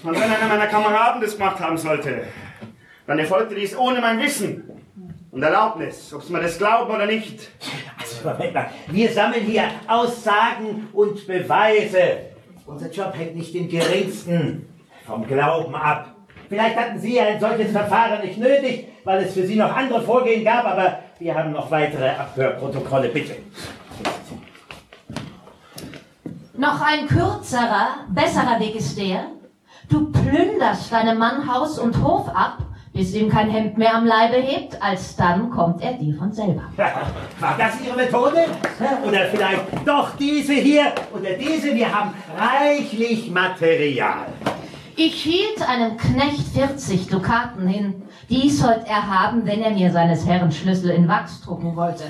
[0.03, 2.23] Und wenn einer meiner Kameraden das gemacht haben sollte,
[3.05, 4.63] dann erfolgte dies ohne mein Wissen
[5.31, 7.49] und Erlaubnis, ob Sie mir das glauben oder nicht.
[7.99, 8.69] Also, Moment mal.
[8.87, 12.19] Wir sammeln hier Aussagen und Beweise.
[12.65, 14.69] Unser Job hängt nicht den geringsten
[15.05, 16.15] vom Glauben ab.
[16.47, 20.43] Vielleicht hatten Sie ein solches Verfahren nicht nötig, weil es für Sie noch andere Vorgehen
[20.43, 23.35] gab, aber wir haben noch weitere Abhörprotokolle, bitte.
[26.57, 29.27] Noch ein kürzerer, besserer Weg ist der,
[29.89, 32.59] du plünderst deinem Mann Haus und Hof ab,
[32.93, 36.63] bis ihm kein Hemd mehr am Leibe hebt, alsdann kommt er dir von selber.
[36.77, 38.45] War das Ihre Methode?
[39.05, 41.73] Oder vielleicht doch diese hier oder diese?
[41.75, 44.27] Wir haben reichlich Material.
[44.95, 48.01] Ich hielt einem Knecht 40 Dukaten hin.
[48.29, 52.03] Die sollt er haben, wenn er mir seines Herrn Schlüssel in Wachs drucken wollte.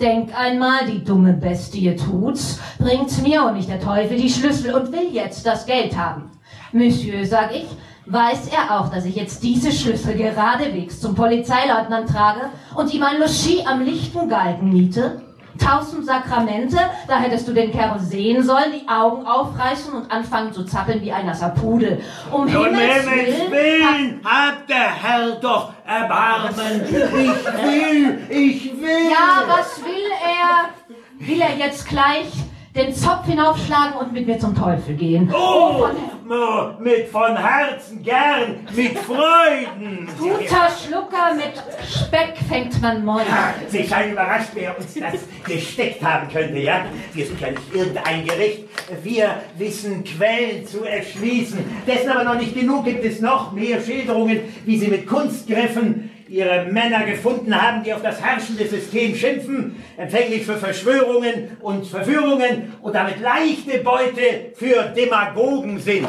[0.00, 4.92] Denk einmal, die dumme Bestie tut's, bringt mir und nicht der Teufel die Schlüssel und
[4.92, 6.30] will jetzt das Geld haben.
[6.72, 7.66] Monsieur, sag ich,
[8.06, 13.18] weiß er auch, dass ich jetzt diese Schlüssel geradewegs zum Polizeileutnant trage und ihm ein
[13.18, 15.22] Logis am lichten Galgen miete?
[15.58, 20.64] Tausend Sakramente, da hättest du den Kerl sehen sollen, die Augen aufreißen und anfangen zu
[20.64, 22.00] zappeln wie ein nasser Pudel.
[22.30, 26.82] Um Um Himmels Himmels Willen, Willen, hat der Herr doch Erbarmen.
[26.86, 29.10] Ich will, ich will.
[29.10, 31.26] Ja, was will er?
[31.26, 32.28] Will er jetzt gleich
[32.74, 35.32] den Zopf hinaufschlagen und mit mir zum Teufel gehen?
[35.34, 35.86] Oh,
[36.24, 40.08] mo- mit von Herzen gern, mit Freuden.
[40.16, 41.52] Guter Schlucker mit
[41.84, 43.26] Speck fängt man Mäuse.
[43.68, 46.84] Sie scheinen überrascht, wer uns das gesteckt haben könnte, ja?
[47.12, 48.64] Wir sind ja nicht irgendein Gericht.
[49.02, 51.58] Wir wissen Quellen zu erschließen.
[51.88, 56.66] Dessen aber noch nicht genug gibt es noch mehr Schilderungen, wie sie mit Kunstgriffen ihre
[56.70, 62.94] Männer gefunden haben, die auf das herrschende System schimpfen, empfänglich für Verschwörungen und Verführungen und
[62.94, 66.08] damit leichte Beute für Demagogen sind.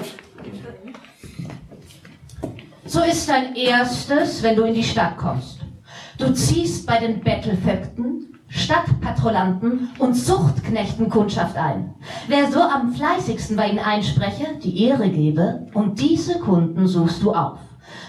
[2.85, 5.59] So ist dein erstes, wenn du in die Stadt kommst.
[6.17, 11.95] Du ziehst bei den Bettelvögten, Stadtpatrollanten und Zuchtknechten Kundschaft ein.
[12.27, 17.31] Wer so am fleißigsten bei ihnen einspreche, die Ehre gebe, und diese Kunden suchst du
[17.31, 17.59] auf.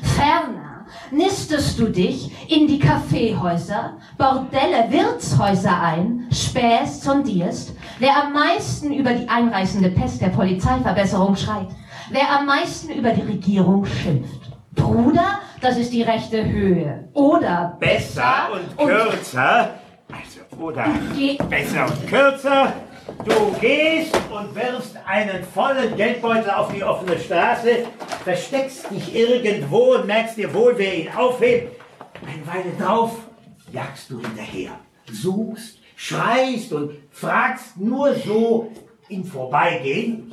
[0.03, 0.72] Ferner
[1.13, 9.13] nistest du dich in die Kaffeehäuser, Bordelle, Wirtshäuser ein, spähst, sondierst, wer am meisten über
[9.13, 11.69] die einreißende Pest der Polizeiverbesserung schreit,
[12.11, 14.51] wer am meisten über die Regierung schimpft.
[14.75, 17.09] Bruder, das ist die rechte Höhe.
[17.13, 19.75] Oder Besser und kürzer.
[20.11, 20.87] Also, oder
[21.49, 22.73] besser und kürzer.
[23.25, 27.87] Du gehst und wirfst einen vollen Geldbeutel auf die offene Straße,
[28.25, 31.81] versteckst dich irgendwo und merkst dir wohl, wer ihn aufhebt.
[32.25, 33.19] Eine Weile drauf
[33.73, 34.79] jagst du hinterher,
[35.11, 38.71] suchst, schreist und fragst nur so
[39.09, 40.31] im Vorbeigehen.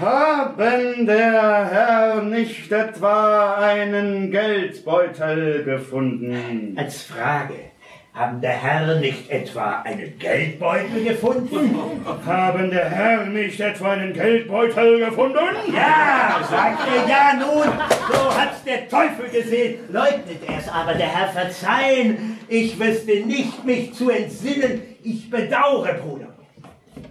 [0.00, 6.76] Haben der Herr nicht etwa einen Geldbeutel gefunden?
[6.78, 7.54] Als Frage,
[8.14, 12.00] haben der Herr nicht etwa einen Geldbeutel gefunden?
[12.26, 15.38] Haben der Herr nicht etwa einen Geldbeutel gefunden?
[15.74, 17.64] Ja, sagt er, ja nun,
[18.12, 19.80] so hat's der Teufel gesehen.
[19.90, 22.38] Leugnet er's aber, der Herr verzeihen.
[22.46, 24.80] Ich wüsste nicht, mich zu entsinnen.
[25.02, 26.27] Ich bedauere, Bruder.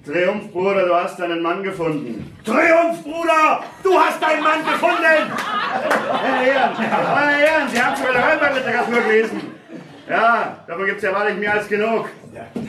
[0.07, 2.33] Triumph, Bruder, du hast einen Mann gefunden.
[2.45, 5.33] Triumph, Bruder, du hast deinen Mann gefunden.
[6.09, 9.41] Meine Herren, meine Herren, Sie haben sogar die Räuberliteratur gelesen.
[10.09, 12.07] Ja, davon gibt's ja wahrlich mehr als genug.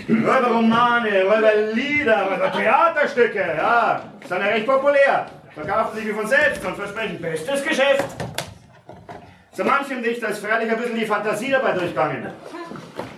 [0.08, 5.26] Räuberromane, Räuberlieder, Räubertheaterstücke, ja, sind ja recht populär.
[5.54, 8.04] Verkaufen sich wie von selbst und versprechen bestes Geschäft.
[9.52, 12.32] So manchem Dichter ist freilich ein bisschen die Fantasie dabei durchgegangen.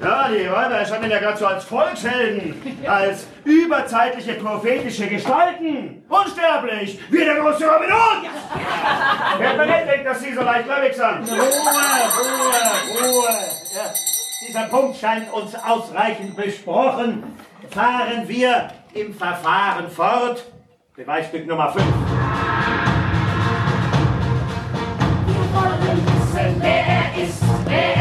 [0.02, 2.54] Ja, die Räuber erscheinen ja gerade so als Volkshelden,
[2.86, 6.04] als überzeitliche prophetische Gestalten.
[6.08, 8.30] Unsterblich, wie der große Robin Hood.
[9.38, 11.28] Wer mir nicht denkt, dass Sie so leichtgläubig sind?
[11.30, 11.38] Ruhe,
[12.18, 13.28] Ruhe, Ruhe.
[13.74, 13.92] Ja,
[14.46, 17.22] dieser Punkt scheint uns ausreichend besprochen.
[17.70, 20.44] Fahren wir im Verfahren fort.
[20.96, 21.84] Beweisstück Nummer 5.
[25.26, 27.99] Wir wollen wissen, wer er ist, wer er war.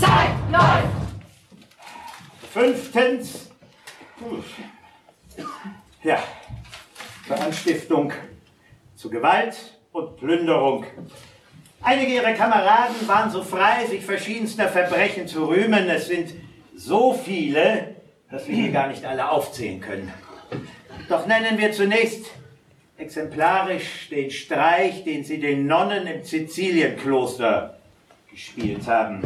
[0.00, 0.86] Zeit läuft.
[2.52, 3.50] Fünftens.
[6.02, 6.22] Ja,
[7.26, 8.12] zur Anstiftung
[8.94, 9.56] zu Gewalt
[9.92, 10.86] und Plünderung.
[11.82, 15.88] Einige ihrer Kameraden waren so frei, sich verschiedenster Verbrechen zu rühmen.
[15.88, 16.34] Es sind
[16.74, 17.96] so viele,
[18.30, 20.12] dass wir hier gar nicht alle aufzählen können.
[21.08, 22.26] Doch nennen wir zunächst
[22.98, 27.78] exemplarisch den Streich, den sie den Nonnen im Sizilienkloster
[28.30, 29.22] gespielt haben.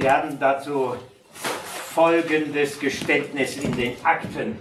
[0.00, 0.94] Wir haben dazu
[1.34, 4.56] folgendes Geständnis in den Akten.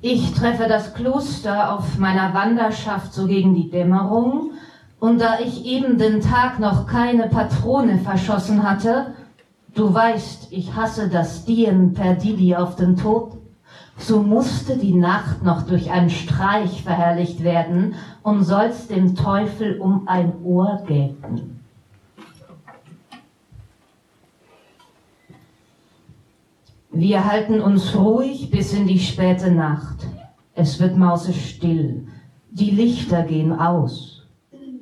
[0.00, 4.54] Ich treffe das Kloster auf meiner Wanderschaft so gegen die Dämmerung,
[4.98, 9.14] und da ich eben den Tag noch keine Patrone verschossen hatte,
[9.72, 13.41] du weißt, ich hasse das Dien per Didi auf den Tod,
[14.02, 20.08] so musste die Nacht noch durch einen Streich verherrlicht werden und soll's dem Teufel um
[20.08, 21.60] ein Ohr gelten.
[26.90, 30.06] Wir halten uns ruhig bis in die späte Nacht.
[30.54, 32.06] Es wird mausestill.
[32.50, 34.26] Die Lichter gehen aus.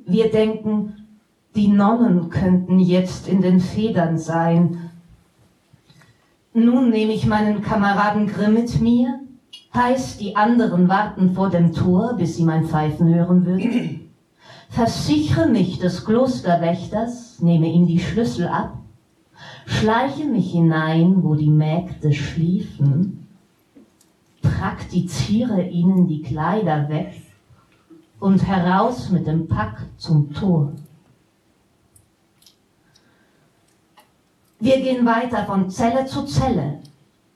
[0.05, 1.07] Wir denken,
[1.55, 4.90] die Nonnen könnten jetzt in den Federn sein.
[6.53, 9.21] Nun nehme ich meinen Kameraden Grimm mit mir,
[9.73, 14.11] heißt, die anderen warten vor dem Tor, bis sie mein Pfeifen hören würden.
[14.69, 18.77] Versichere mich des Klosterwächters, nehme ihm die Schlüssel ab,
[19.65, 23.27] schleiche mich hinein, wo die Mägde schliefen,
[24.41, 27.13] praktiziere ihnen die Kleider weg
[28.19, 30.73] und heraus mit dem Pack zum Tor.
[34.63, 36.77] Wir gehen weiter von Zelle zu Zelle,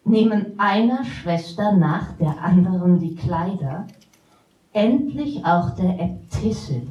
[0.03, 3.87] nehmen einer Schwester nach der anderen die Kleider,
[4.73, 6.87] endlich auch der Äbtissin.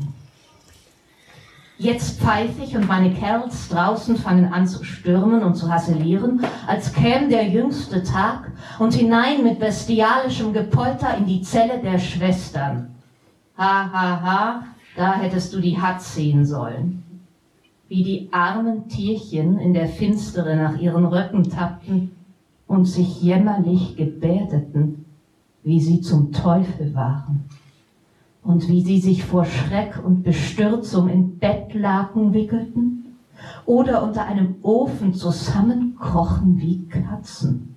[1.79, 6.93] Jetzt pfeife ich und meine Kerls draußen fangen an zu stürmen und zu hasselieren, als
[6.93, 12.97] käme der jüngste Tag und hinein mit bestialischem Gepolter in die Zelle der Schwestern.
[13.57, 14.65] Ha, ha, ha,
[14.97, 17.04] da hättest du die Hatz sehen sollen.
[17.89, 22.13] Wie die armen Tierchen in der Finstere nach ihren Röcken tappten
[22.67, 25.05] und sich jämmerlich gebärdeten,
[25.63, 27.45] wie sie zum Teufel waren
[28.43, 33.17] und wie sie sich vor Schreck und Bestürzung in Bettlaken wickelten
[33.67, 37.75] oder unter einem Ofen zusammenkrochen wie Katzen.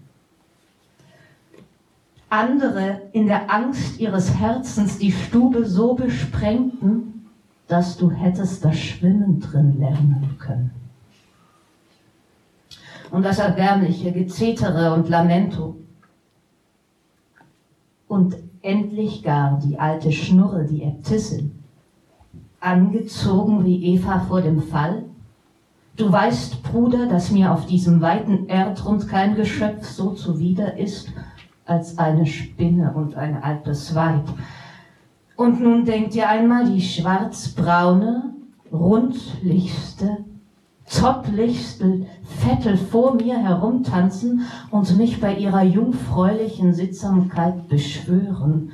[2.29, 7.16] Andere in der Angst ihres Herzens die Stube so besprengten,
[7.67, 10.71] dass du hättest das Schwimmen drin lernen können.
[13.11, 15.77] Und das erbärmliche Gezetere und Lamento.
[18.07, 21.51] Und endlich gar die alte Schnurre, die Äbtissin,
[22.59, 25.03] angezogen wie Eva vor dem Fall.
[25.95, 31.11] Du weißt, Bruder, dass mir auf diesem weiten Erdrund kein Geschöpf so zuwider ist
[31.65, 34.25] als eine Spinne und ein altes Weib.
[35.37, 38.33] Und nun denkt ihr einmal die schwarzbraune,
[38.71, 40.25] rundlichste,
[40.85, 42.07] zopplichste
[42.39, 48.71] Vettel vor mir herumtanzen und mich bei ihrer jungfräulichen Sittsamkeit beschwören.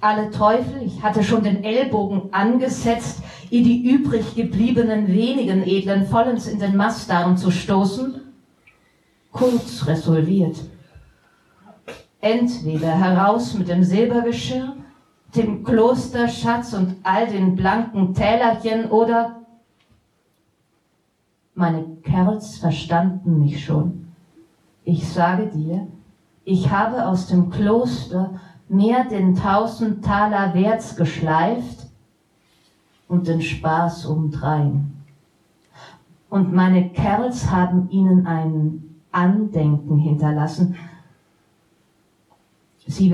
[0.00, 6.46] Alle Teufel, ich hatte schon den Ellbogen angesetzt, ihr die übrig gebliebenen wenigen Edlen vollends
[6.46, 8.14] in den Mastdarm zu stoßen,
[9.30, 10.56] kurz resolviert.
[12.22, 14.75] Entweder heraus mit dem Silbergeschirr,
[15.36, 19.42] dem Klosterschatz und all den blanken Tälerchen oder
[21.54, 24.08] meine Kerls verstanden mich schon.
[24.84, 25.86] Ich sage dir,
[26.44, 31.86] ich habe aus dem Kloster mehr denn tausend Taler Werts geschleift
[33.08, 34.92] und den Spaß umdrein.
[36.28, 40.76] Und meine Kerls haben ihnen ein Andenken hinterlassen.
[42.86, 43.10] Sie,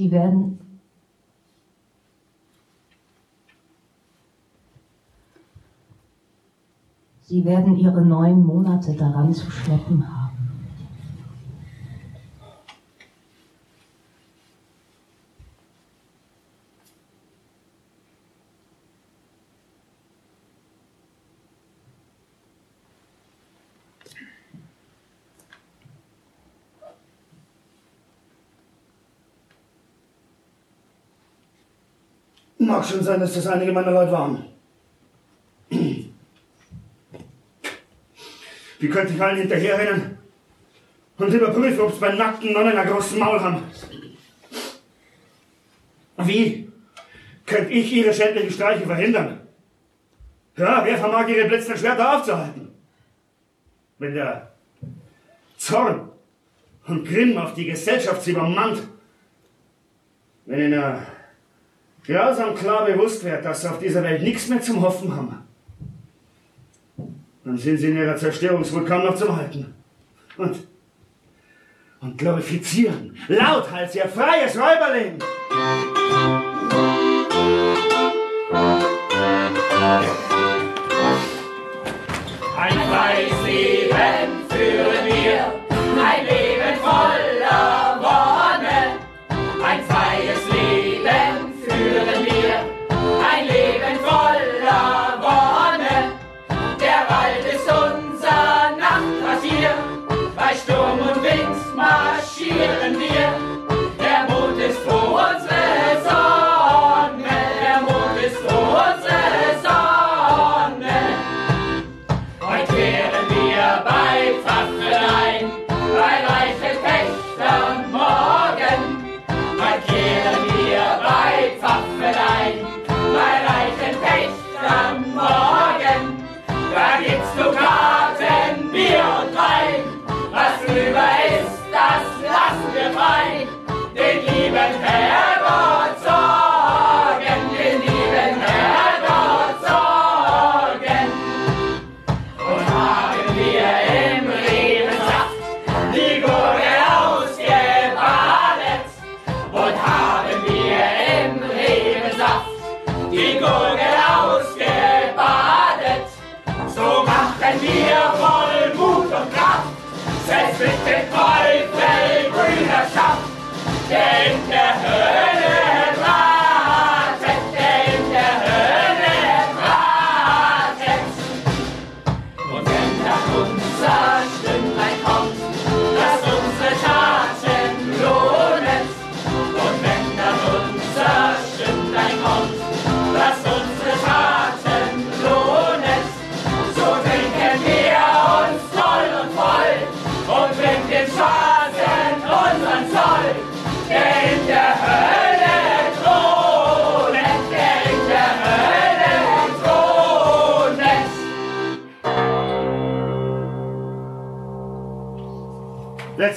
[0.00, 0.58] Sie werden
[7.20, 10.19] Sie werden ihre neun Monate daran zu schleppen haben.
[32.60, 34.44] Mag schon sein, dass das einige meiner Leute waren.
[35.70, 36.10] Wie
[38.88, 40.18] könnte ich allen hinterherrennen
[41.16, 43.62] und überprüfen, ob sie bei nackten Nonnen ein großes Maul haben?
[46.18, 46.70] Wie
[47.46, 49.40] könnte ich ihre schändlichen Streiche verhindern?
[50.58, 52.74] Ja, wer vermag ihre blitzenden Schwerter aufzuhalten?
[53.98, 54.52] Wenn der
[55.56, 56.10] Zorn
[56.86, 58.82] und Grimm auf die Gesellschaft sie übermannt,
[60.44, 61.06] wenn ihnen
[62.06, 65.36] grausam klar bewusst wird, dass sie auf dieser Welt nichts mehr zum Hoffen haben,
[67.44, 69.74] dann sind sie in ihrer Zerstörungswut kaum noch zum Halten.
[70.36, 70.56] Und,
[72.00, 75.18] und glorifizieren lauthals ihr freies Räuberleben.
[82.56, 84.99] Ein freies Leben führen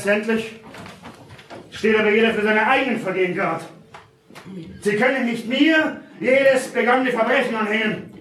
[0.06, 0.60] Letztendlich
[1.72, 3.64] steht aber jeder für seine eigenen Vergehen gerade.
[4.82, 8.14] Sie können nicht mir jedes begangene Verbrechen anhängen.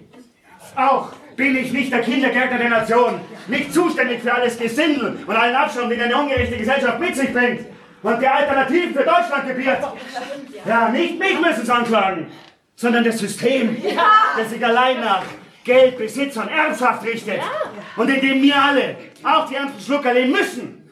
[0.77, 5.55] Auch bin ich nicht der Kindergärtner der Nation, nicht zuständig für alles Gesindel und allen
[5.55, 7.65] Abschaum, den eine ungerechte Gesellschaft mit sich bringt
[8.01, 9.79] und der Alternativen für Deutschland gebiert.
[10.65, 12.27] Ja, nicht mich müssen sie anklagen,
[12.77, 13.75] sondern das System,
[14.37, 15.23] das sich allein nach
[15.65, 17.41] Geld, Besitz und Erbschaft richtet
[17.97, 20.82] und in dem wir alle, auch die ärmsten Schlucker, leben müssen.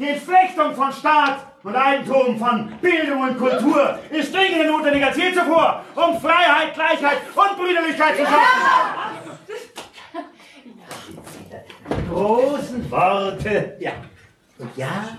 [0.00, 5.30] Die Entflechtung von Staat und Eigentum, von Bildung und Kultur ist dringender notwendig als je
[5.30, 9.20] zuvor, um Freiheit, Gleichheit und Brüderlichkeit zu schaffen.
[12.10, 13.76] großen Worte.
[13.78, 13.92] Ja.
[14.58, 15.18] Und ja,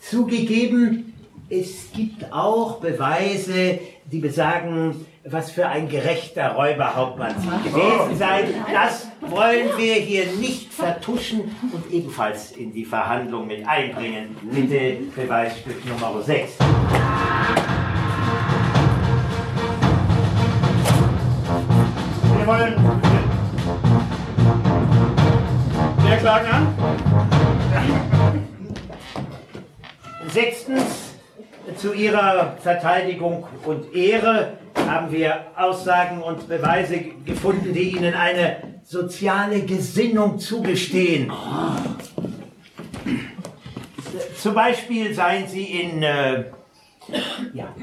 [0.00, 1.14] zugegeben,
[1.48, 8.46] es gibt auch Beweise, die besagen, was für ein gerechter Räuberhauptmann Sie gewesen seid.
[8.72, 14.36] Das wollen wir hier nicht vertuschen und ebenfalls in die Verhandlung mit einbringen.
[14.42, 16.58] Bitte Beweisstück Nummer 6.
[22.36, 22.74] Wir wollen.
[26.04, 26.74] Wer klagen an?
[30.28, 31.14] Sechstens,
[31.76, 39.62] zu Ihrer Verteidigung und Ehre haben wir Aussagen und Beweise gefunden, die Ihnen eine soziale
[39.62, 41.32] Gesinnung zugestehen.
[44.36, 46.44] Zum Beispiel seien Sie in, äh,
[47.52, 47.74] ja,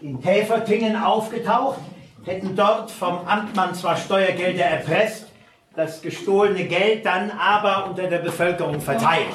[0.00, 1.78] in Täfertingen aufgetaucht,
[2.24, 5.31] hätten dort vom Amtmann zwar Steuergelder erpresst,
[5.74, 9.28] das gestohlene Geld dann aber unter der Bevölkerung verteilt.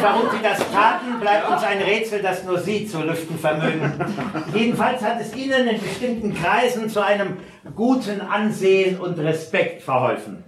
[0.00, 3.92] Warum Sie das taten, bleibt uns ein Rätsel, das nur Sie zu lüften vermögen.
[4.54, 7.38] Jedenfalls hat es Ihnen in bestimmten Kreisen zu einem
[7.74, 10.44] guten Ansehen und Respekt verholfen.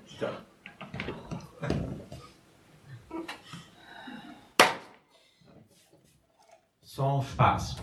[6.82, 7.76] Sans Spaß.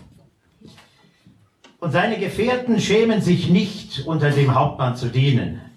[1.80, 5.71] und seine Gefährten schämen sich nicht, unter dem Hauptmann zu dienen.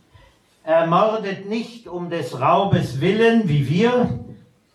[0.67, 4.19] Er mordet nicht um des Raubes willen, wie wir.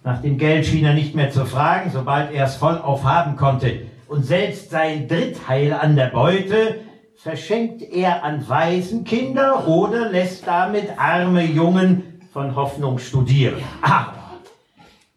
[0.05, 3.87] Nach dem Geld schien er nicht mehr zu fragen, sobald er es vollauf haben konnte.
[4.07, 6.77] Und selbst sein Drittheil an der Beute
[7.17, 13.61] verschenkt er an Waisenkinder oder lässt damit arme Jungen von Hoffnung studieren.
[13.83, 14.15] Aber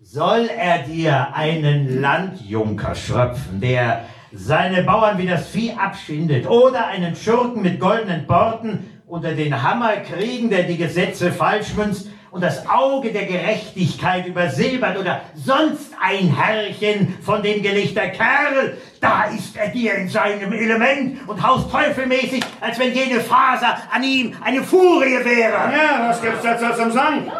[0.01, 7.15] soll er dir einen Landjunker schröpfen, der seine Bauern wie das Vieh abschindet, oder einen
[7.15, 12.68] Schurken mit goldenen Borten unter den Hammer kriegen, der die Gesetze falsch münzt und das
[12.68, 19.68] Auge der Gerechtigkeit übersilbert oder sonst ein Herrchen von dem Gelichter Kerl, da ist er
[19.68, 25.24] dir in seinem Element und haust teufelmäßig, als wenn jede Faser an ihm eine Furie
[25.24, 25.72] wäre.
[25.72, 27.32] Ja, was gibt's dazu zum Sagen?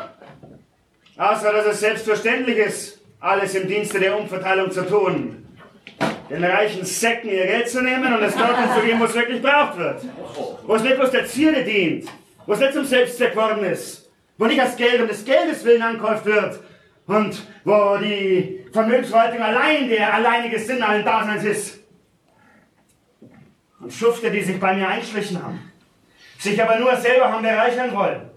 [1.18, 5.44] Außer, dass es selbstverständlich ist, alles im Dienste der Umverteilung zu tun.
[6.30, 9.42] Den reichen Säcken ihr Geld zu nehmen und es dorthin zu geben, wo es wirklich
[9.42, 10.06] braucht wird.
[10.64, 12.10] Wo es nicht bloß der Zierde dient,
[12.46, 15.82] wo es nicht zum Selbstzweck worden ist, wo nicht das Geld um des Geldes willen
[15.82, 16.60] ankauft wird
[17.08, 21.80] und wo die Vermögensverwaltung allein der alleinige Sinn allen Daseins ist.
[23.80, 25.72] Und Schufte, die sich bei mir einschlichen haben,
[26.40, 28.30] sich aber nur selber haben bereichern wollen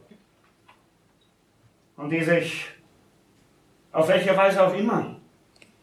[1.96, 2.66] und die sich
[3.92, 5.15] auf welche Weise auch immer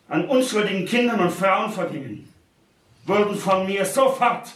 [0.08, 2.32] an unschuldigen Kindern und Frauen vergingen,
[3.06, 4.50] wurden von mir sofort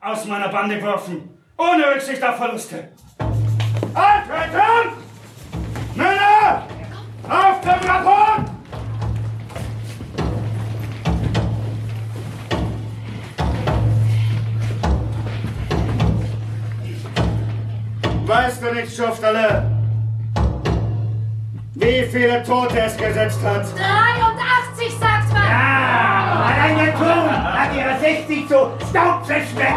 [0.00, 2.88] aus meiner Bande geworfen, ohne Rücksicht auf Verluste.
[3.94, 4.92] Antreten!
[5.94, 6.66] Männer!
[7.28, 8.50] Auf dem Rapport!
[18.26, 19.79] Weißt du nicht, Schufterle,
[21.80, 23.64] wie viele Tote es gesetzt hat?
[23.76, 25.42] 83, sagt man.
[25.42, 29.74] Ah, allein der Turm hat ihre 60 zu Staub zerschmettert.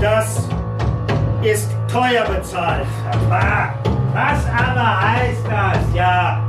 [0.00, 0.48] Das
[1.42, 2.86] ist teuer bezahlt.
[3.28, 5.94] Was aber heißt das?
[5.94, 6.40] Ja,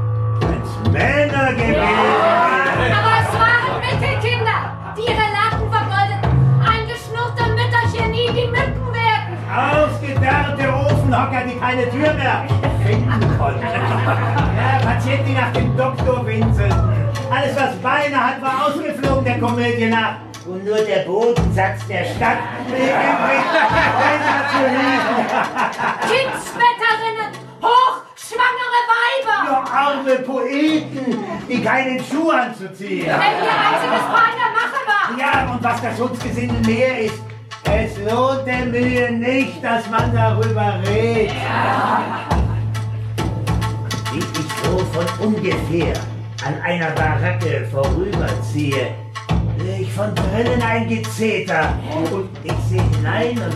[0.42, 2.92] wenn's Männer gewesen wären.
[2.92, 4.60] Aber es waren Mittelkinder,
[4.98, 5.35] die ihre
[9.56, 12.46] Ausgedörrte Ofenhocker, die keine Tür mehr
[12.86, 13.62] finden konnten.
[13.64, 17.06] Ja, Patienten, die nach dem Doktor winselten.
[17.32, 20.16] Alles, was Beine hat, war ausgeflogen der Komödie nach.
[20.46, 22.38] Und nur der Bodensatz der Stadt
[22.68, 23.46] blieb übrig,
[24.02, 25.18] besser zu lieben.
[26.02, 27.32] Kindsbetterinnen,
[27.64, 29.38] hochschwangere Weiber.
[29.48, 33.08] Nur arme Poeten, die keinen Schuh anzuziehen.
[33.08, 35.06] Wenn ihr einziges Paar in der Mache war.
[35.18, 37.24] Ja, und was das Schutzgesindel mehr ist,
[37.72, 41.34] es lohnt der Mühe nicht, dass man darüber redet.
[44.12, 45.94] Wie ich so von ungefähr
[46.46, 48.94] an einer Baracke vorüberziehe,
[49.58, 51.74] sehe ich von drinnen ein Gezeter
[52.12, 53.56] und ich sehe hinein und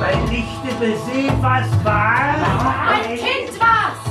[0.00, 2.34] mein Lichte besehe, was war.
[2.88, 4.02] Ein Kind war's.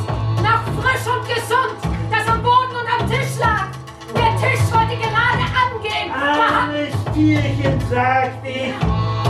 [0.42, 3.68] Noch frisch und gesund, das am Boden und am Tisch lag.
[4.16, 6.12] Der Tisch wollte gerade angehen.
[6.12, 8.74] Armes Tierchen, sagt ich,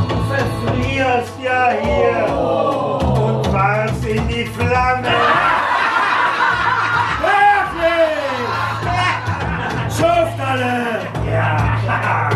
[0.10, 5.08] du verfrierst ja hier und warst in die Flamme.
[7.22, 8.26] Wirklich!
[9.96, 11.02] Schufterle!
[11.32, 12.30] Ja,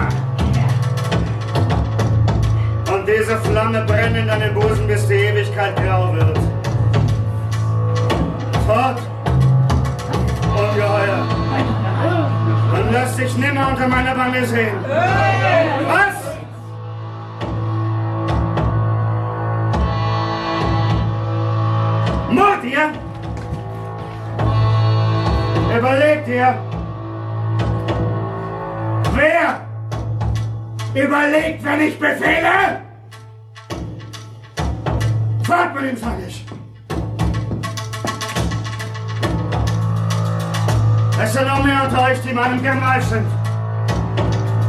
[2.93, 6.38] Und diese Flamme brennt in deinem Busen, bis die Ewigkeit grau wird.
[8.68, 9.09] Fort!
[13.30, 14.76] Dich nimmer unter meiner Wange sehen.
[15.88, 16.16] Was?
[22.32, 22.92] Mord ihr?
[25.78, 26.58] Überlegt ihr?
[29.14, 29.62] Wer
[30.94, 32.82] überlegt, wenn ich befehle?
[35.44, 36.49] Fahrt mit ihm, sag
[41.22, 43.28] Es sind noch mehr unter euch, die meinem General sind.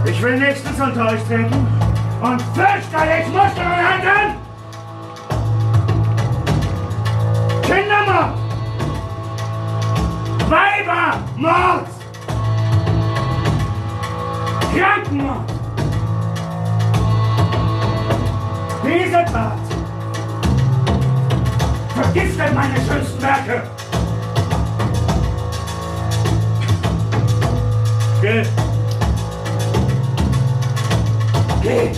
[0.04, 1.66] Ich will nächstens unter euch treten
[2.20, 4.36] und fürchterlich Muster halten.
[7.62, 8.34] Kindermord!
[10.48, 11.86] Weibermord!
[14.74, 15.52] Krankenmord!
[18.82, 19.58] Diese Tat
[21.94, 23.79] vergiftet meine schönsten Werke!
[28.20, 28.42] Geh!
[31.62, 31.90] Geh!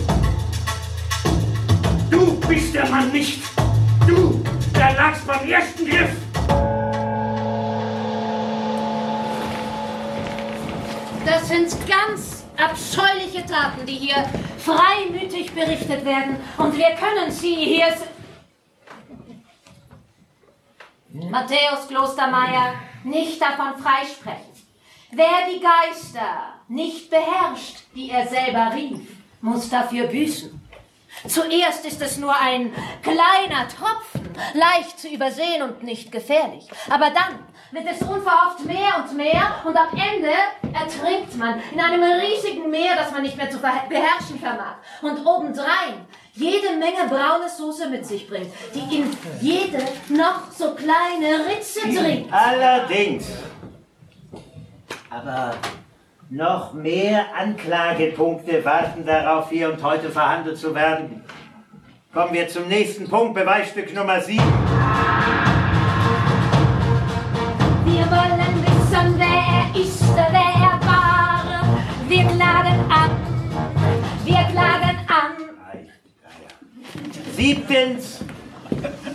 [2.11, 3.43] Du bist der Mann nicht!
[4.07, 4.41] Du,
[4.73, 6.11] der lagst beim ersten Griff!
[11.27, 14.25] Das sind ganz abscheuliche Taten, die hier
[14.59, 16.37] freimütig berichtet werden.
[16.57, 17.97] Und wir können sie hier...
[21.31, 24.52] Matthäus Klostermeier nicht davon freisprechen.
[25.15, 29.01] Wer die Geister nicht beherrscht, die er selber rief,
[29.43, 30.59] muss dafür büßen.
[31.29, 36.67] Zuerst ist es nur ein kleiner Tropfen, leicht zu übersehen und nicht gefährlich.
[36.89, 37.41] Aber dann
[37.73, 40.33] wird es unverhofft mehr und mehr und am Ende
[40.73, 44.77] ertrinkt man in einem riesigen Meer, das man nicht mehr zu beherrschen vermag.
[45.03, 51.47] Und obendrein jede Menge braune Soße mit sich bringt, die in jede noch so kleine
[51.47, 52.33] Ritze dringt.
[52.33, 53.27] Allerdings.
[55.15, 55.53] Aber
[56.31, 61.23] noch mehr Anklagepunkte warten darauf, hier und heute verhandelt zu werden.
[62.15, 64.43] Kommen wir zum nächsten Punkt, Beweisstück Nummer 7.
[67.85, 71.63] Wir wollen wissen, wer er ist, wer er war.
[72.09, 73.11] Wir klagen an,
[74.25, 75.33] wir klagen an.
[77.37, 78.25] Siebtens,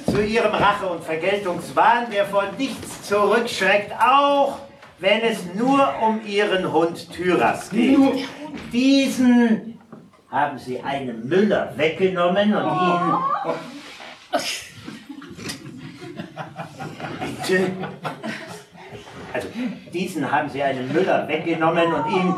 [0.05, 4.59] zu ihrem Rache- und Vergeltungswahn, der vor nichts zurückschreckt, auch
[4.99, 7.97] wenn es nur um ihren Hund Tyras geht.
[8.71, 9.79] Diesen
[10.29, 13.13] haben sie einem Müller weggenommen und ihn...
[17.47, 17.71] Bitte?
[19.33, 19.47] Also,
[19.93, 22.33] diesen haben sie einem Müller weggenommen und ihn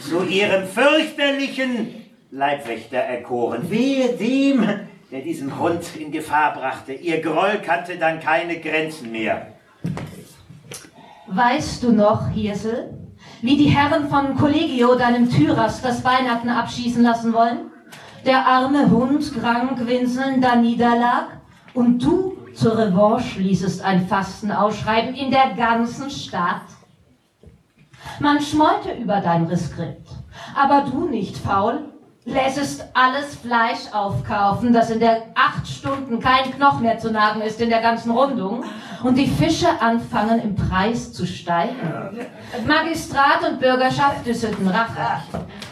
[0.00, 1.94] zu ihrem fürchterlichen
[2.30, 3.70] Leibwächter erkoren.
[3.70, 4.66] Wehe dem,
[5.10, 6.92] der diesen Hund in Gefahr brachte.
[6.92, 9.55] Ihr Groll kannte dann keine Grenzen mehr.
[11.28, 12.94] Weißt du noch, Hirsel,
[13.42, 17.72] wie die Herren von Collegio deinem Tyras das Bein hatten abschießen lassen wollen?
[18.24, 21.26] Der arme Hund krank winselnd da niederlag
[21.74, 26.62] und du zur Revanche ließest ein Fasten ausschreiben in der ganzen Stadt?
[28.20, 30.08] Man schmollte über dein Reskript,
[30.54, 31.92] aber du nicht faul,
[32.26, 37.60] lässest alles Fleisch aufkaufen, das in der acht Stunden kein Knoch mehr zu nagen ist
[37.60, 38.64] in der ganzen Rundung
[39.04, 41.78] und die Fische anfangen im Preis zu steigen.
[42.66, 45.22] Magistrat und Bürgerschaft düsselten Rache.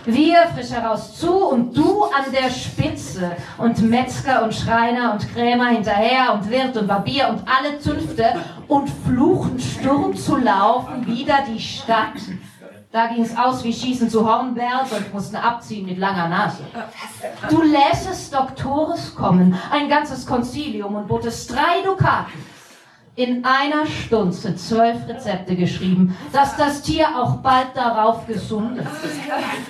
[0.05, 5.69] Wir frisch heraus zu und du an der Spitze und Metzger und Schreiner und Krämer
[5.71, 8.27] hinterher und Wirt und Barbier und alle Zünfte
[8.69, 12.21] und fluchen Sturm zu laufen wieder die Stadt.
[12.95, 16.63] Da ging's aus wie Schießen zu Hornberg und mussten abziehen mit langer Nase.
[17.51, 22.33] Du lässest Doktores kommen, ein ganzes Konzilium und botest drei Dukaten.
[23.17, 28.87] In einer Stunde zwölf Rezepte geschrieben, dass das Tier auch bald darauf gesund ist.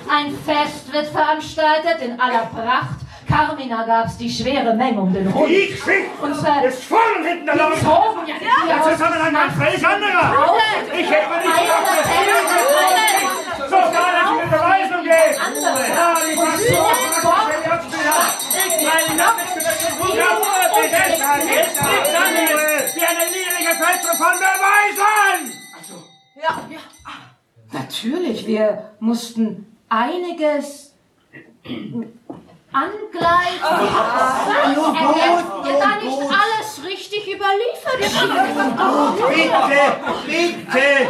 [0.07, 3.04] Ein Fest wird veranstaltet in aller Pracht.
[3.35, 5.51] Carmina gab's die schwere Menge um den Hund.
[5.51, 7.83] Ich krieg Unser ist vorne und hinten der Lauf.
[7.83, 10.57] Ja die Das ist aber ein völlig anderer.
[10.93, 11.99] Ich hätte mir nicht gedacht,
[13.71, 15.35] so kann es mit Beweisung gehen.
[15.97, 16.37] Ja, die
[17.69, 18.07] Fraktion
[18.87, 19.55] Mein Name ist
[22.95, 25.41] wie eine niedrige Fälschung von Beweisen!
[27.73, 30.95] Natürlich, wir mussten einiges
[32.75, 33.63] angleichen.
[33.63, 37.99] Er hat ja da nicht alles richtig überliefert.
[39.29, 41.09] Bitte, bitte!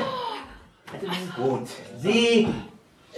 [1.36, 2.48] Gut, Sie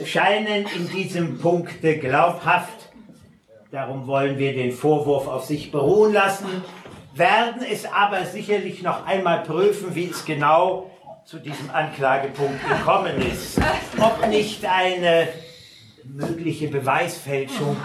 [0.05, 2.91] scheinen in diesem Punkte glaubhaft.
[3.73, 6.65] Darum wollen wir den Vorwurf auf sich beruhen lassen,
[7.15, 10.91] werden es aber sicherlich noch einmal prüfen, wie es genau
[11.25, 13.61] zu diesem Anklagepunkt gekommen ist.
[13.99, 15.29] Ob nicht eine
[16.15, 17.77] mögliche Beweisfälschung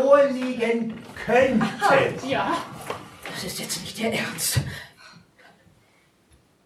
[0.00, 1.66] vorliegen könnte.
[3.30, 4.60] Das ist jetzt nicht Ihr Ernst.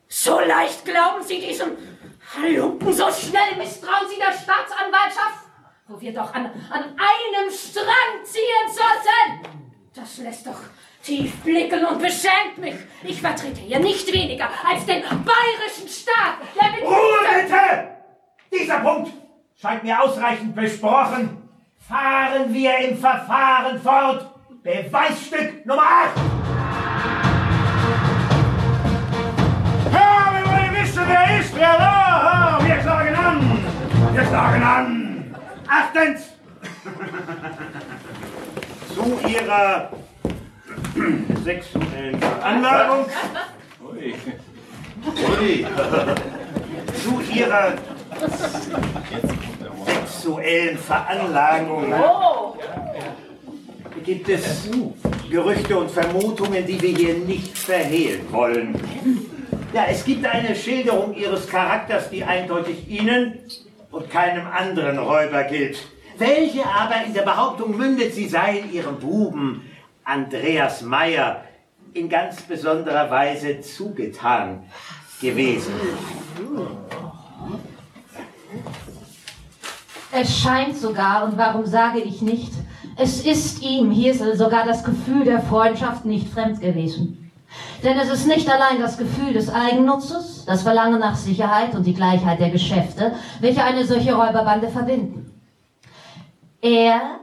[0.08, 1.72] So leicht glauben Sie diesem
[2.36, 5.46] Halunken, so schnell misstrauen Sie der Staatsanwaltschaft,
[5.88, 9.62] wo wir doch an, an einem Strang ziehen sollten.
[9.94, 10.60] Das lässt doch
[11.02, 12.76] tief blicken und beschämt mich.
[13.02, 17.88] Ich vertrete hier nicht weniger als den bayerischen Staat, der mit Ruhe bitte!
[18.52, 19.12] Dieser Punkt
[19.62, 21.38] scheint mir ausreichend besprochen.
[21.78, 24.28] Fahren wir im Verfahren fort.
[24.62, 26.10] Beweisstück Nummer 8.
[29.92, 32.58] Ja, wir wollen wissen, wer ist wer da?
[32.64, 33.58] Wir klagen an!
[34.12, 35.34] Wir klagen an!
[35.68, 36.32] Achtens!
[38.94, 39.90] Zu ihrer
[41.44, 43.06] sexuellen Veranlagung.
[47.02, 47.74] Zu ihrer
[49.92, 51.92] sexuellen Veranlagung
[54.04, 54.68] gibt es
[55.30, 58.74] Gerüchte und Vermutungen, die wir hier nicht verhehlen wollen.
[59.72, 63.38] Ja, es gibt eine Schilderung ihres Charakters, die eindeutig Ihnen
[63.90, 65.78] und keinem anderen Räuber gilt.
[66.18, 69.70] Welche aber in der Behauptung mündet, sie seien ihrem Buben
[70.04, 71.44] Andreas Meyer
[71.94, 74.64] in ganz besonderer Weise zugetan
[75.20, 75.72] gewesen.
[80.14, 82.52] Es scheint sogar, und warum sage ich nicht,
[82.96, 87.30] es ist ihm, Hirsel, sogar das Gefühl der Freundschaft nicht fremd gewesen.
[87.82, 91.94] Denn es ist nicht allein das Gefühl des Eigennutzes, das Verlangen nach Sicherheit und die
[91.94, 95.30] Gleichheit der Geschäfte, welche eine solche Räuberbande verbinden.
[96.60, 97.20] Er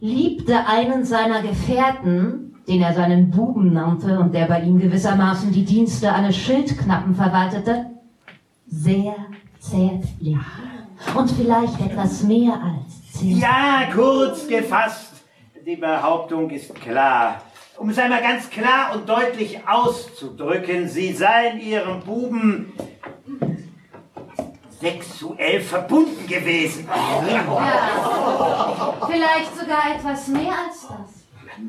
[0.00, 5.64] liebte einen seiner Gefährten, den er seinen Buben nannte und der bei ihm gewissermaßen die
[5.64, 7.86] Dienste eines Schildknappen verwaltete,
[8.68, 9.14] sehr
[9.58, 10.38] zärtlich.
[11.16, 13.38] Und vielleicht etwas mehr als zärtlich.
[13.38, 15.12] Ja, kurz gefasst,
[15.66, 17.42] die Behauptung ist klar.
[17.78, 22.72] Um es einmal ganz klar und deutlich auszudrücken, sie seien ihrem Buben
[24.80, 26.88] sexuell verbunden gewesen.
[26.88, 31.22] Ja, vielleicht sogar etwas mehr als das.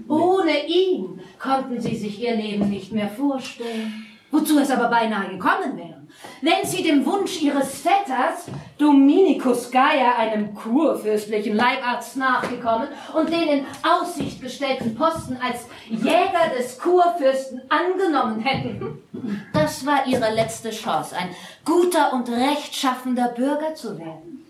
[0.07, 4.05] Ohne ihn konnten sie sich ihr Leben nicht mehr vorstellen.
[4.33, 6.01] Wozu es aber beinahe gekommen wäre,
[6.41, 8.47] wenn sie dem Wunsch ihres Vetters,
[8.79, 16.79] Dominikus Geier, einem kurfürstlichen Leibarzt, nachgekommen und den in Aussicht gestellten Posten als Jäger des
[16.79, 19.03] Kurfürsten angenommen hätten.
[19.53, 21.29] Das war ihre letzte Chance, ein
[21.63, 24.43] guter und rechtschaffender Bürger zu werden.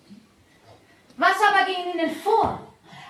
[1.18, 2.58] Was aber ging ihnen vor?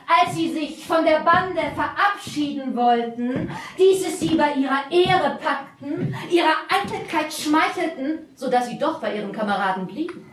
[0.08, 6.56] Als sie sich von der Bande verabschieden wollten, diese sie bei ihrer Ehre packten, ihrer
[6.70, 10.30] Eitelkeit schmeichelten, so dass sie doch bei ihren Kameraden blieben.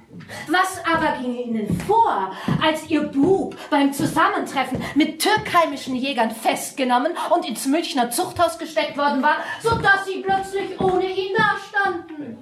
[0.48, 7.48] Was aber ging ihnen vor, als ihr Bub beim Zusammentreffen mit türkheimischen Jägern festgenommen und
[7.48, 12.38] ins Münchner Zuchthaus gesteckt worden war, so dass sie plötzlich ohne ihn dastanden?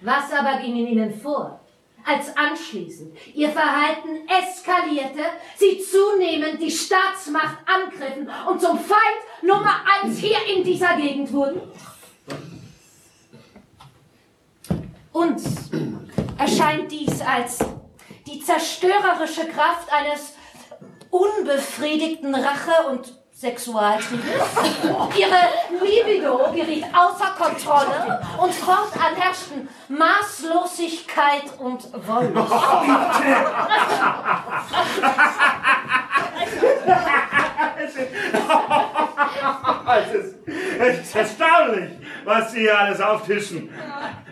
[0.00, 1.61] Was aber ging in ihnen vor,
[2.04, 5.22] als anschließend ihr Verhalten eskalierte,
[5.56, 9.00] sie zunehmend die Staatsmacht angriffen und zum Feind
[9.42, 11.60] Nummer eins hier in dieser Gegend wurden?
[15.12, 15.70] Uns
[16.38, 17.58] erscheint dies als
[18.26, 20.34] die zerstörerische Kraft eines
[21.10, 24.24] unbefriedigten Rache- und Sexualtriebes.
[25.18, 25.40] Ihre
[25.84, 32.52] Libido geriet außer Kontrolle und fortan herrschten Maßlosigkeit und Wollust.
[39.92, 40.36] Es ist,
[40.78, 41.90] es ist erstaunlich,
[42.24, 43.68] was Sie hier alles auftischen.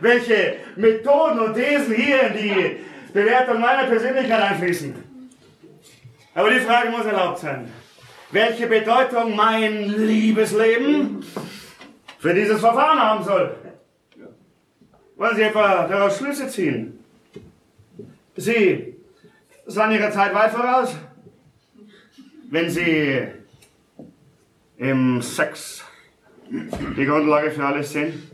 [0.00, 4.94] Welche Methoden und Thesen hier in die Bewertung meiner Persönlichkeit einfließen.
[6.34, 7.70] Aber die Frage muss erlaubt sein.
[8.32, 11.24] Welche Bedeutung mein Liebesleben
[12.18, 13.56] für dieses Verfahren haben soll?
[15.16, 17.00] Wollen Sie etwa daraus Schlüsse ziehen?
[18.36, 18.94] Sie
[19.66, 20.96] sahen Ihrer Zeit weit voraus,
[22.50, 23.26] wenn Sie
[24.76, 25.84] im Sex
[26.50, 28.30] die Grundlage für alles sehen,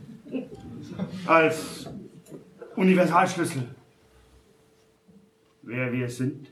[1.26, 1.88] als
[2.76, 3.62] Universalschlüssel,
[5.62, 6.50] wer wir sind.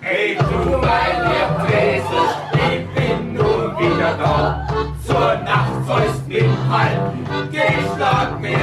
[0.00, 4.66] Hey du mein Liebwesen, ich bin nun wieder da.
[5.04, 8.56] Zur Nacht sollst mich halten, geh schlag nicht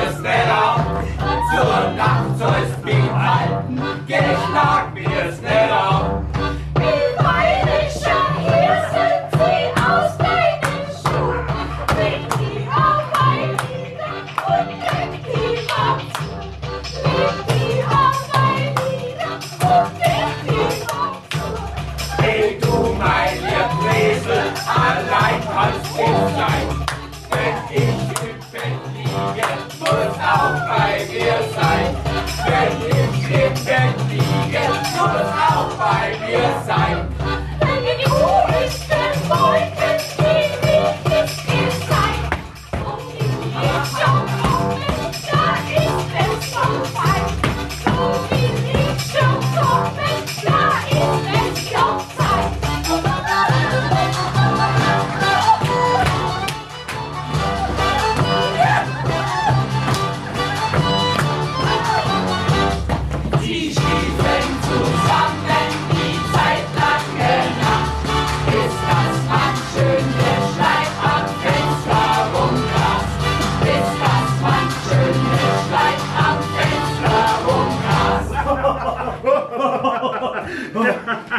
[0.50, 0.82] auf.
[1.52, 6.07] Zur Nacht sollst mich halten, geh schlag mir's nicht
[30.28, 31.96] auch bei mir sein.
[32.46, 34.64] Wenn ich im Bett liege,
[34.94, 37.17] muss auch bei mir sein.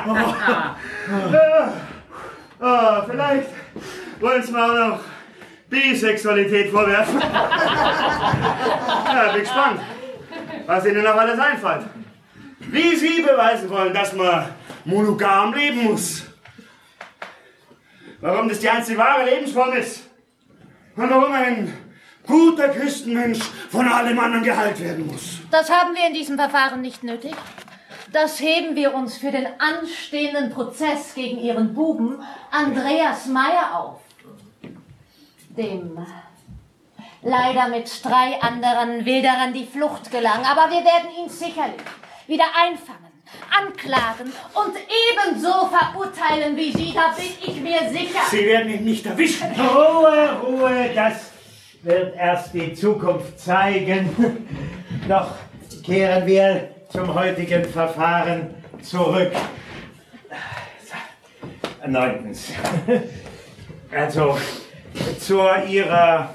[0.08, 0.34] Rumrast.
[2.60, 3.50] Ah, vielleicht
[4.18, 5.00] wollen es mir auch noch
[5.70, 7.20] Bisexualität vorwerfen.
[9.06, 9.80] ja, bin gespannt,
[10.66, 11.86] was Ihnen noch alles einfällt.
[12.58, 14.46] Wie Sie beweisen wollen, dass man
[14.84, 16.24] monogam leben muss.
[18.20, 20.08] Warum das die einzige wahre Lebensform ist.
[20.96, 21.72] Und warum ein
[22.26, 23.38] guter Küstenmensch
[23.70, 25.38] von allem anderen geheilt werden muss.
[25.50, 27.34] Das haben wir in diesem Verfahren nicht nötig.
[28.12, 34.00] Das heben wir uns für den anstehenden Prozess gegen Ihren Buben Andreas Meyer auf.
[35.50, 35.98] Dem
[37.22, 40.44] leider mit drei anderen Wilderern die Flucht gelang.
[40.44, 41.82] Aber wir werden ihn sicherlich
[42.26, 43.12] wieder einfangen,
[43.50, 46.94] anklagen und ebenso verurteilen wie Sie.
[46.94, 48.20] Da bin ich mir sicher.
[48.30, 49.48] Sie werden ihn nicht erwischen.
[49.52, 51.30] Ruhe, Ruhe, das
[51.82, 54.46] wird erst die Zukunft zeigen.
[55.08, 55.32] Doch
[55.84, 59.32] kehren wir zum heutigen Verfahren zurück.
[61.86, 62.52] Neuntens.
[63.90, 64.38] Also
[65.18, 66.34] zu Ihrer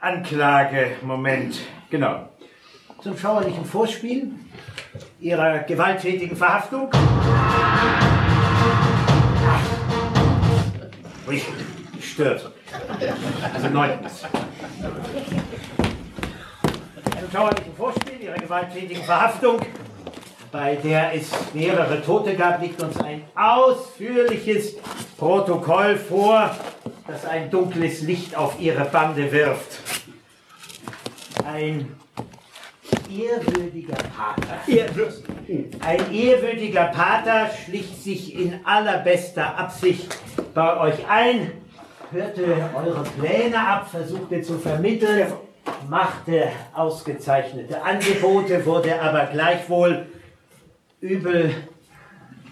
[0.00, 0.96] Anklage.
[1.02, 1.60] Moment.
[1.90, 2.28] Genau.
[3.00, 4.32] Zum schauerlichen Vorspiel
[5.20, 6.90] Ihrer gewalttätigen Verhaftung.
[11.28, 11.42] Ui,
[12.00, 12.52] stört.
[13.54, 14.24] Also neuntens.
[17.32, 19.60] Schauerlichen Vorspiel Ihrer gewalttätigen Verhaftung,
[20.52, 24.76] bei der es mehrere Tote gab, liegt uns ein ausführliches
[25.18, 26.54] Protokoll vor,
[27.06, 29.80] das ein dunkles Licht auf Ihre Bande wirft.
[31.44, 31.96] Ein
[33.10, 34.60] ehrwürdiger Pater.
[35.80, 40.16] Ein ehrwürdiger Pater schlich sich in allerbester Absicht
[40.54, 41.52] bei euch ein,
[42.12, 45.32] hörte eure Pläne ab, versuchte zu vermitteln,
[45.88, 50.06] machte ausgezeichnete Angebote, wurde aber gleichwohl
[51.00, 51.54] übel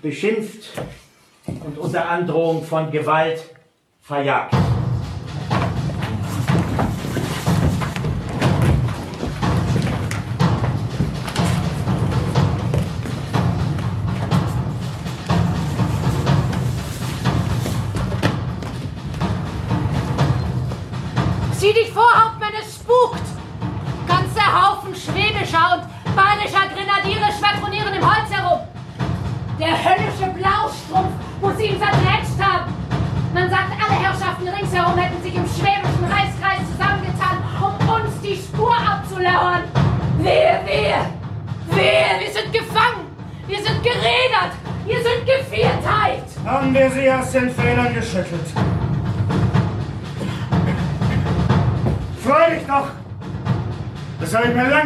[0.02, 0.70] beschimpft
[1.46, 3.42] und unter Androhung von Gewalt
[4.00, 4.54] verjagt.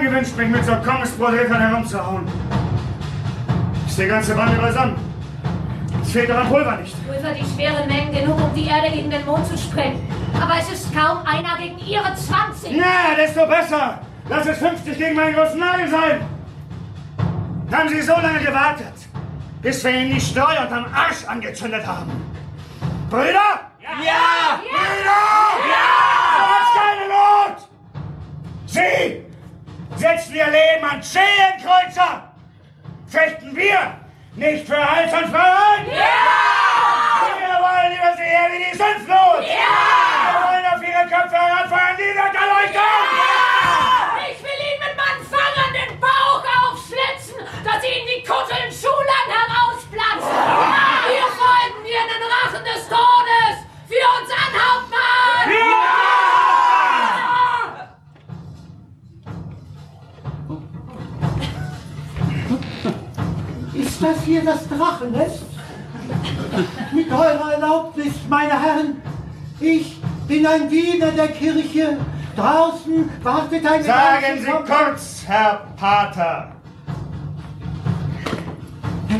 [0.08, 2.26] Gewünscht, mich mit so Kommissbrothelfern herumzuhauen.
[3.86, 4.96] Ist die ganze Bande beisammen.
[6.02, 6.94] Es fehlt daran Pulver nicht.
[7.06, 10.00] Pulver die schweren Mengen genug, um die Erde gegen den Mond zu sprengen.
[10.40, 12.76] Aber es ist kaum einer gegen ihre 20.
[12.76, 14.00] Na, desto besser!
[14.28, 16.20] Lass es 50 gegen meinen großen Nagel sein!
[17.70, 18.94] Haben Sie so lange gewartet,
[19.60, 22.10] bis wir Ihnen die Steuer unterm Arsch angezündet haben?
[23.10, 23.60] Brüder?
[23.80, 24.60] Ja!
[24.62, 25.22] Brüder!
[25.68, 25.88] Ja!
[26.48, 27.68] Das keine Not!
[28.66, 29.27] Sie
[29.98, 32.32] setzen Ihr Leben an Zehenkreuzer!
[33.08, 33.98] Fechten wir
[34.36, 35.86] nicht für Hals und Freiheit?
[35.88, 37.26] Ja!
[37.38, 39.42] Wir wollen über sie her wie die Sündflut!
[39.42, 39.74] Ja!
[40.22, 43.08] Wir wollen auf Ihre Köpfe heranfeuern, die Wetterleuchtung!
[44.30, 49.26] Ich will ihn mit meinem Fang an den Bauch aufschlitzen, dass ihnen die Kutteln Schulan
[49.26, 50.36] herausplatzen.
[51.10, 53.56] Wir folgen den Rachen des Todes.
[53.88, 56.07] Für uns an, Hauptmann!
[64.00, 65.42] Ist das hier das Drachennest?
[66.92, 69.02] Mit eurer Erlaubnis, meine Herren,
[69.58, 71.96] ich bin ein Diener der Kirche.
[72.36, 76.52] Draußen wartet ein Sagen Sie kurz, Herr Pater,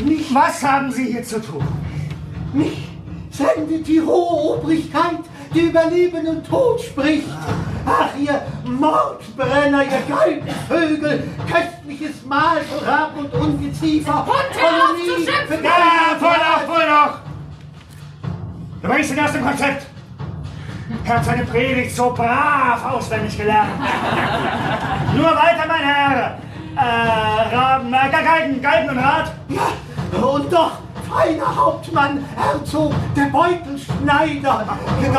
[0.05, 1.67] Mich, was haben Sie hier zu tun?
[2.53, 2.87] mich
[3.31, 5.19] sendet die hohe Obrigkeit,
[5.53, 7.27] die über Leben und Tod spricht.
[7.85, 14.27] Ach, ihr Mordbrenner, ihr Galgenvögel, köstliches Mahl von Rab und Ungeziefer.
[14.27, 15.63] Und hör auf zu schimpfen!
[15.63, 17.19] Ja, wohl doch, wohl doch!
[18.81, 19.85] Du bringst ihn aus dem Konzept.
[21.05, 23.69] Er hat seine Predigt so brav auswendig gelernt.
[25.15, 26.37] Nur weiter, mein Herr.
[26.75, 29.31] Äh, Raben, äh, Galgen, Galgen und Rad.
[29.49, 30.79] Ja, und doch,
[31.09, 35.15] feiner Hauptmann, Herzog, der Beutelschneider, Ach, wie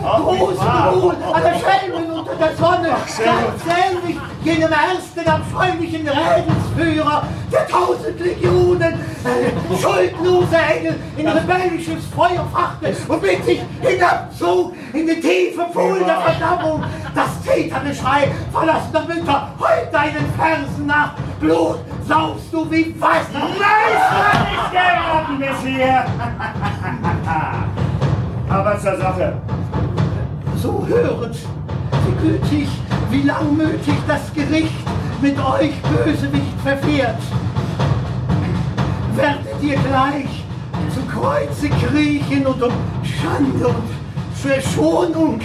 [0.00, 0.92] wahr.
[0.92, 8.94] Großbrot, an der Schelmen unter der Sonne, ähnlich jenem ersten abscheulichen Rädelsführer der tausend Legionen,
[9.24, 15.98] äh, schuldlose Engel in rebellisches Feuer fachte und mit sich hinabzog in den tiefen Pool
[15.98, 16.82] der Verdammung.
[17.14, 21.14] Das Tätergeschrei verlassener Mütter heult deinen Fersen nach.
[21.40, 21.78] Blut
[22.08, 23.28] saugst du wie Wasser.
[23.34, 23.50] Nein,
[24.50, 26.04] nicht geraten bis hier.
[28.48, 29.34] Aber zur Sache.
[30.56, 31.36] So höret,
[32.06, 32.68] wie gütig,
[33.10, 34.74] wie langmütig das Gericht
[35.20, 37.20] mit euch Bösewicht verfährt.
[39.14, 40.44] Werdet ihr gleich
[40.94, 42.72] zu Kreuze kriechen und um
[43.02, 43.88] Schande und
[44.34, 45.40] für Schonung,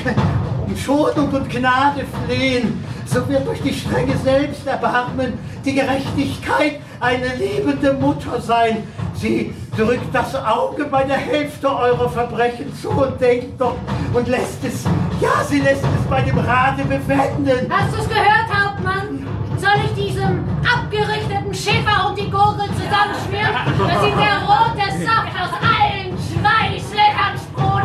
[0.65, 2.83] um Schonung und Gnade flehen,
[3.13, 5.33] so wird durch die strenge Selbsterbarmen
[5.63, 8.87] die Gerechtigkeit eine liebende Mutter sein.
[9.13, 13.75] Sie drückt das Auge bei der Hälfte eurer Verbrechen zu und denkt doch
[14.13, 14.85] und lässt es,
[15.21, 17.71] ja, sie lässt es bei dem Rate bewenden.
[17.71, 19.27] Hast du's gehört, Hauptmann?
[19.57, 25.53] Soll ich diesem abgerichteten Schäfer und die Gurgel zusammenschmieren, dass ihm der rote Saft aus
[25.61, 27.83] allen Schweißlöchern sprudelt?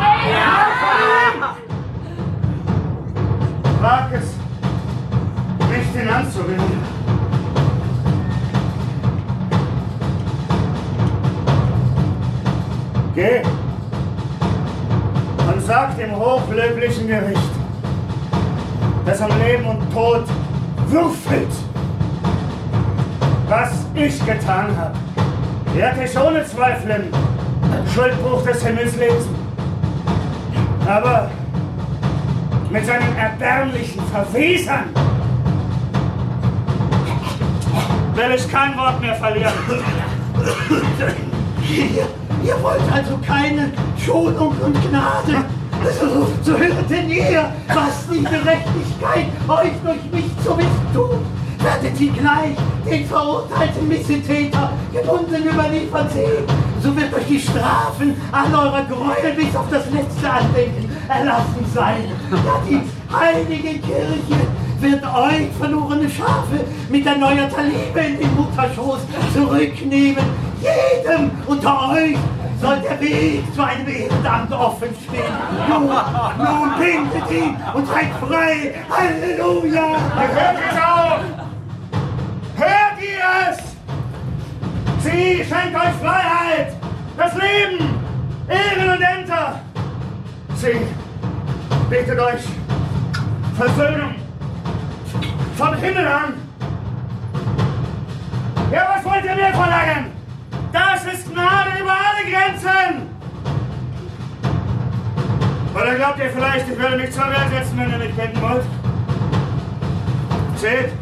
[3.81, 4.38] Wag es,
[5.89, 6.99] nicht hinanzuwinden.
[13.15, 13.41] Geh
[15.53, 17.51] und sag dem hochlöblichen Gericht,
[19.05, 20.23] das am Leben und Tod
[20.87, 21.51] würfelt,
[23.47, 24.95] was ich getan habe.
[25.75, 27.11] Werde ich ohne Zweifeln
[27.93, 29.35] Schuldbuch des Himmels lesen.
[30.87, 31.29] Aber
[32.71, 34.85] mit seinen erbärmlichen Verwesern
[38.19, 39.53] will ich kein Wort mehr verlieren.
[41.69, 42.07] Ihr,
[42.43, 43.71] ihr wollt also keine
[44.03, 45.45] Schonung und Gnade.
[46.43, 51.19] So, hört denn ihr, was die Gerechtigkeit euch durch mich zu wissen tut.
[51.63, 52.57] Werdet ihr gleich
[52.89, 56.43] den verurteilten Missetäter gebunden überliefert sehen,
[56.81, 62.05] so wird euch die Strafen an eurer Gräuel bis auf das letzte Andenken erlassen sein.
[62.31, 62.81] Ja, die
[63.13, 64.47] heilige Kirche
[64.81, 68.99] wird euch verlorene Schafe mit erneuerter Liebe in den Mutterschoß
[69.33, 70.23] zurücknehmen.
[70.61, 72.17] Jedem unter euch
[72.61, 75.33] soll der Weg zu einem Ehrenamt offen stehen.
[75.69, 78.75] Nun, nun bindet ihn und seid frei.
[78.89, 79.97] Halleluja!
[80.15, 81.19] Hört es auf!
[82.57, 83.57] Hört ihr es?
[85.03, 86.73] Sie schenkt euch Freiheit,
[87.17, 87.89] das Leben,
[88.49, 89.61] Ehren und Ämter.
[90.55, 90.77] Sie
[91.89, 92.41] bietet euch
[93.55, 94.28] Versöhnung
[95.59, 96.33] vom Himmel an.
[98.71, 100.05] Ja, was wollt ihr mehr verlangen?
[100.71, 103.09] Das ist Gnade über alle Grenzen.
[105.75, 108.63] Oder glaubt ihr vielleicht, ich würde mich zur Wehr setzen, wenn ihr mich kennen wollt?
[110.55, 110.93] Seht,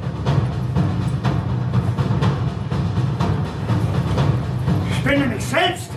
[4.90, 5.92] ich bin nämlich selbst.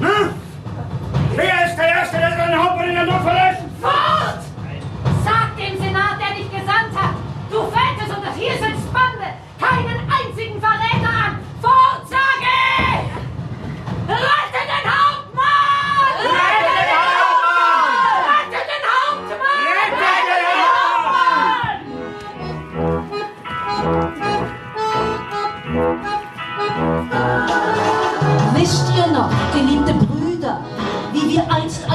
[0.00, 0.30] Hm?
[1.36, 3.62] Wer ist der Erste, der seinen Hauptmann in der Not verlässt?
[3.80, 4.41] Fort!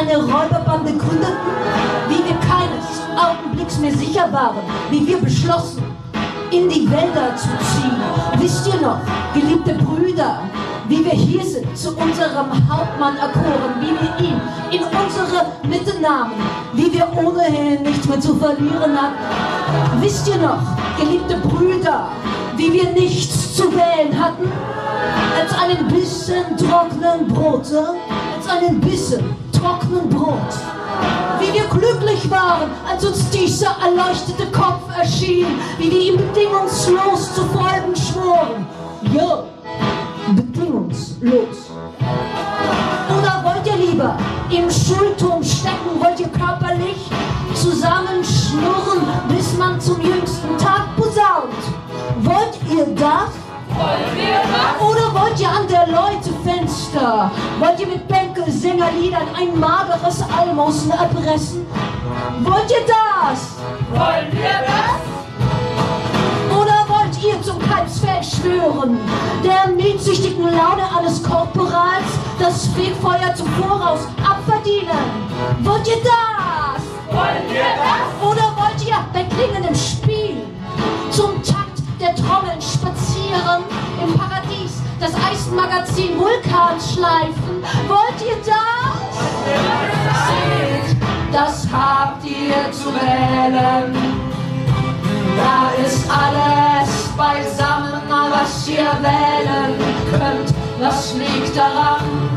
[0.08, 1.36] Eine Räuberbande gründeten?
[2.08, 4.58] Wie wir keines Augenblicks mehr sicher waren?
[4.90, 5.84] Wie wir beschlossen,
[6.52, 7.98] in die Wälder zu ziehen?
[8.40, 9.00] Wisst ihr noch,
[9.34, 10.40] geliebte Brüder,
[10.88, 16.34] wie wir hier sind, zu unserem Hauptmann erkoren, wie wir ihn in unsere Mitte nahmen,
[16.74, 20.02] wie wir ohnehin nichts mehr zu verlieren hatten?
[20.02, 20.60] Wisst ihr noch,
[20.98, 22.08] geliebte Brüder,
[22.56, 24.50] wie wir nichts zu wählen hatten?
[25.40, 27.94] als einen Bissen trockenen Brote,
[28.36, 30.54] als einen Bissen trockenen Brot.
[31.40, 35.48] Wie wir glücklich waren, als uns dieser erleuchtete Kopf erschien,
[35.78, 38.68] wie wir ihm bedingungslos zu folgen schworen.
[39.14, 39.44] Ja,
[40.34, 41.72] bedingungslos.
[43.10, 44.18] Oder wollt ihr lieber
[44.50, 46.98] im Schulturm stecken, wollt ihr körperlich
[47.54, 51.54] zusammenschnurren, bis man zum jüngsten Tag posaunt?
[52.22, 53.47] Wollt ihr das?
[53.78, 57.30] Oder wollt ihr an der Leute Fenster?
[57.60, 61.66] Wollt ihr mit Bänke-Sängerliedern ein mageres Almosen erpressen?
[62.42, 63.58] Wollt ihr das?
[63.92, 65.02] Wollen wir das?
[66.58, 68.98] Oder wollt ihr zum Kalbsfeld schwören?
[69.44, 72.06] Der mietsüchtigen Laune eines Korporals
[72.40, 75.28] das Fegfeuer zum Voraus abverdienen?
[75.62, 77.16] Wollt ihr das?
[77.16, 78.28] Wollen wir das?
[78.28, 80.38] Oder wollt ihr bei klingendem Spiel
[81.12, 81.42] zum
[85.58, 87.64] Magazin Vulkan schleifen.
[87.88, 89.18] Wollt ihr das?
[90.28, 90.98] Seht,
[91.32, 93.96] das habt ihr zu wählen.
[95.36, 99.74] Da ist alles beisammen, was ihr wählen
[100.12, 100.54] könnt.
[100.80, 102.30] Was liegt daran,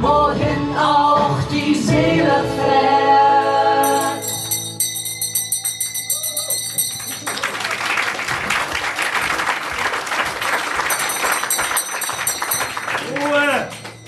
[0.00, 3.63] wohin auch die Seele fährt?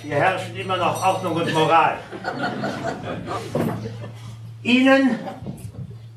[0.07, 1.99] Hier herrschen immer noch Ordnung und Moral.
[4.63, 5.19] Ihnen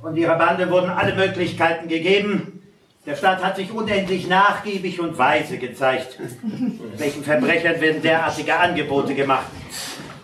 [0.03, 2.61] und Ihrer Bande wurden alle Möglichkeiten gegeben.
[3.07, 6.19] Der Staat hat sich unendlich nachgiebig und weise gezeigt.
[6.97, 9.47] Welchen Verbrechern werden derartige Angebote gemacht?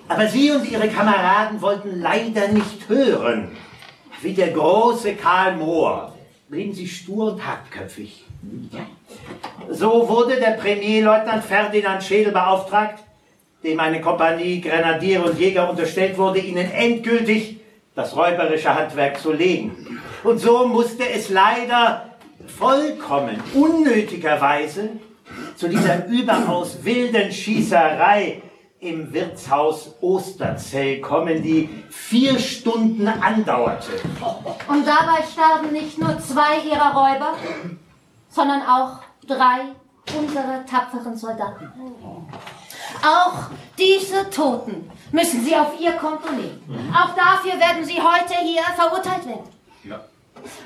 [0.09, 3.57] Aber Sie und Ihre Kameraden wollten leider nicht hören.
[4.21, 6.13] Wie der große Karl Mohr
[6.49, 8.25] blieben Sie stur und hartköpfig.
[9.71, 12.99] So wurde der Premierleutnant Ferdinand Schädel beauftragt,
[13.65, 17.59] dem eine Kompanie Grenadiere und Jäger unterstellt wurde, ihnen endgültig
[17.95, 20.01] das räuberische Handwerk zu legen.
[20.23, 22.09] Und so musste es leider
[22.47, 24.89] vollkommen unnötigerweise
[25.55, 28.41] zu dieser überaus wilden Schießerei
[28.79, 33.91] im Wirtshaus Osterzell kommen, die vier Stunden andauerte.
[34.67, 37.33] Und dabei starben nicht nur zwei ihrer Räuber,
[38.29, 39.71] sondern auch drei
[40.15, 41.71] unserer tapferen Soldaten.
[43.03, 46.93] Auch diese Toten müssen Sie auf Ihr Konto nehmen.
[46.93, 49.55] Auch dafür werden Sie heute hier verurteilt werden.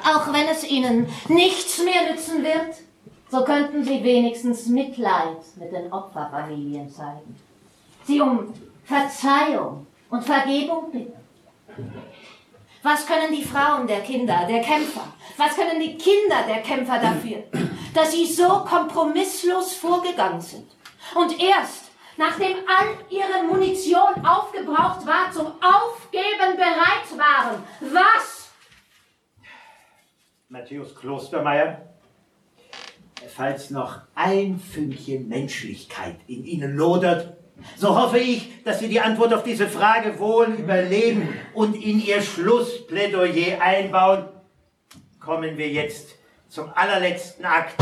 [0.03, 2.75] Auch wenn es Ihnen nichts mehr nützen wird,
[3.31, 7.35] so könnten Sie wenigstens Mitleid mit den Opferfamilien zeigen.
[8.03, 8.53] Sie um
[8.85, 11.13] Verzeihung und Vergebung bitten.
[12.81, 17.43] Was können die Frauen der Kinder, der Kämpfer, was können die Kinder der Kämpfer dafür,
[17.93, 20.67] dass sie so kompromisslos vorgegangen sind
[21.15, 21.88] und erst
[22.19, 27.63] nachdem all ihre Munition aufgebraucht war, zum Aufgeben bereit waren?
[27.79, 28.51] Was?
[30.49, 31.81] Matthäus Klostermeier,
[33.35, 37.37] falls noch ein Fünkchen Menschlichkeit in Ihnen lodert,
[37.77, 42.21] so hoffe ich, dass Sie die Antwort auf diese Frage wohl überleben und in Ihr
[42.21, 44.27] Schlussplädoyer einbauen.
[45.21, 46.15] Kommen wir jetzt
[46.49, 47.75] zum allerletzten Akt.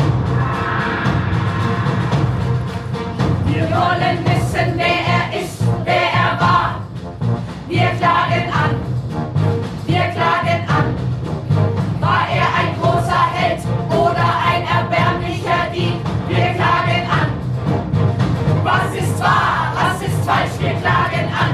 [3.77, 6.81] Wollen wissen, wer er ist, wer er war.
[7.67, 8.73] Wir klagen an,
[9.85, 10.87] wir klagen an.
[11.99, 15.99] War er ein großer Held oder ein erbärmlicher Dieb?
[16.27, 17.29] Wir klagen an.
[18.63, 20.55] Was ist wahr, was ist falsch?
[20.59, 21.53] Wir klagen an.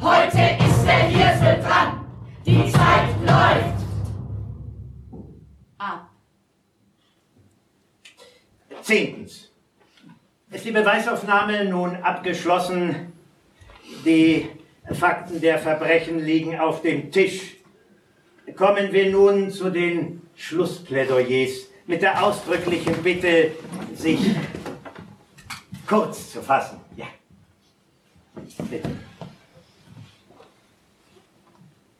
[0.00, 2.00] Heute ist der Hirsel dran,
[2.44, 3.78] die Zeit läuft.
[5.78, 6.10] Ab.
[8.82, 9.41] Zehntens.
[10.62, 13.12] Ist die Beweisaufnahme nun abgeschlossen?
[14.04, 14.48] Die
[14.92, 17.56] Fakten der Verbrechen liegen auf dem Tisch.
[18.56, 23.50] Kommen wir nun zu den Schlussplädoyers mit der ausdrücklichen Bitte,
[23.96, 24.20] sich
[25.88, 26.78] kurz zu fassen.
[26.94, 27.06] Ja.
[28.70, 28.88] Bitte.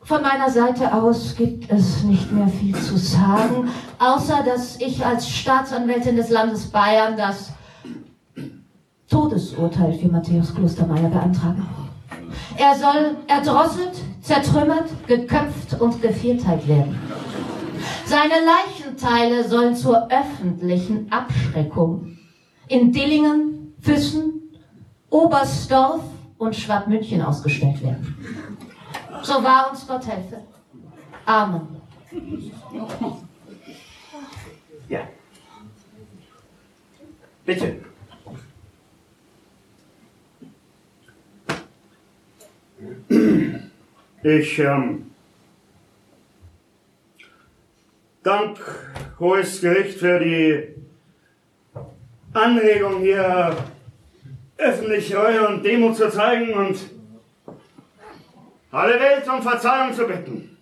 [0.05, 3.69] Von meiner Seite aus gibt es nicht mehr viel zu sagen,
[3.99, 7.53] außer dass ich als Staatsanwältin des Landes Bayern das
[9.13, 11.63] Todesurteil für Matthäus Klostermeier beantrage.
[12.57, 16.99] Er soll erdrosselt, zertrümmert, geköpft und gevierteilt werden.
[18.07, 22.17] Seine Leichenteile sollen zur öffentlichen Abschreckung
[22.69, 24.41] in Dillingen, Füssen,
[25.11, 26.05] Oberstdorf
[26.39, 28.17] und Schwabmünchen ausgestellt werden.
[29.23, 30.41] So wahr uns Gott helfe.
[31.27, 31.69] Amen.
[34.89, 35.01] Ja.
[37.45, 37.92] Bitte.
[44.23, 45.11] Ich ähm,
[48.23, 48.59] dank
[49.19, 50.75] Hohes Gericht für die
[52.33, 53.57] Anregung, hier
[54.57, 56.79] öffentlich Reue und Demut zu zeigen und
[58.71, 60.57] alle Welt um Verzeihung zu bitten.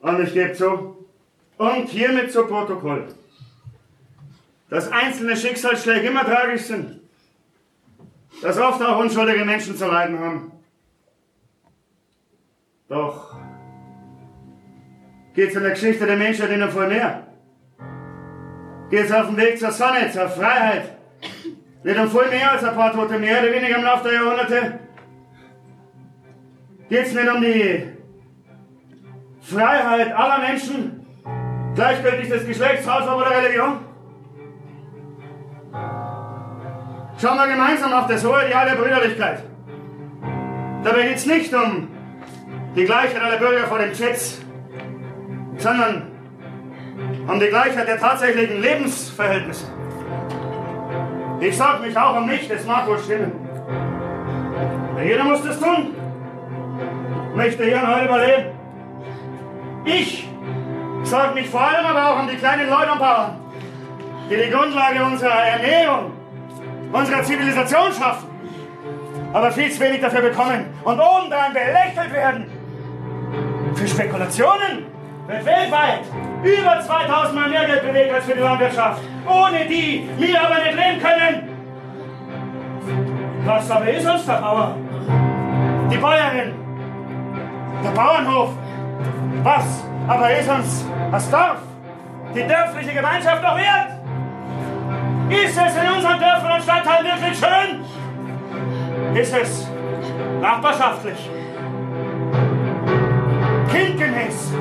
[0.00, 1.06] Und ich gebe zu,
[1.58, 3.08] und hiermit zu Protokoll,
[4.68, 6.99] dass einzelne Schicksalsschläge immer tragisch sind,
[8.42, 10.52] dass oft auch unschuldige Menschen zu leiden haben.
[12.88, 13.36] Doch
[15.34, 17.26] geht's in der Geschichte der Menschheit ihnen voll mehr.
[18.90, 20.96] Geht's auf dem Weg zur Sonne, zur Freiheit.
[21.84, 24.80] Nicht um voll mehr als ein paar Tote mehr oder weniger im Laufe der Jahrhunderte.
[26.88, 27.86] Geht's nicht um die
[29.40, 31.06] Freiheit aller Menschen,
[31.74, 33.89] gleichgültig des Geschlechts, Hautfarbe oder Religion?
[37.20, 39.42] Schauen wir gemeinsam auf das hohe Ideal der Brüderlichkeit.
[40.82, 41.88] Dabei geht es nicht um
[42.74, 44.40] die Gleichheit aller Bürger vor dem Gesetz,
[45.58, 46.12] sondern
[47.28, 49.66] um die Gleichheit der tatsächlichen Lebensverhältnisse.
[51.40, 53.32] Ich sorge mich auch um mich, das mag wohl stimmen.
[55.04, 55.94] Jeder muss das tun.
[57.34, 58.46] Möchte hier und heute überleben.
[59.84, 60.26] Ich
[61.02, 63.40] sorge mich vor allem aber auch um die kleinen Leute und Bauern,
[64.30, 66.12] die die Grundlage unserer Ernährung,
[66.92, 68.28] unserer Zivilisation schaffen,
[69.32, 72.46] aber viel zu wenig dafür bekommen und obendrein belächelt werden.
[73.74, 74.86] Für Spekulationen
[75.26, 76.00] wird weltweit
[76.42, 80.74] über 2000 Mal mehr Geld bewegt als für die Landwirtschaft, ohne die wir aber nicht
[80.74, 81.48] leben können.
[83.44, 84.76] Was aber ist uns der Bauer?
[85.90, 86.54] Die Bäuerin,
[87.84, 88.50] der Bauernhof.
[89.42, 91.58] Was aber ist uns das Dorf,
[92.34, 93.99] die dörfliche Gemeinschaft noch wert?
[95.30, 97.84] Ist es in unseren Dörfern und Stadtteilen wirklich schön?
[99.14, 99.68] Ist es
[100.40, 101.30] nachbarschaftlich?
[103.70, 104.52] Kindgemäß?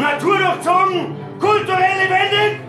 [0.00, 1.16] Naturdurchzogen?
[1.38, 2.60] Kulturell lebendig?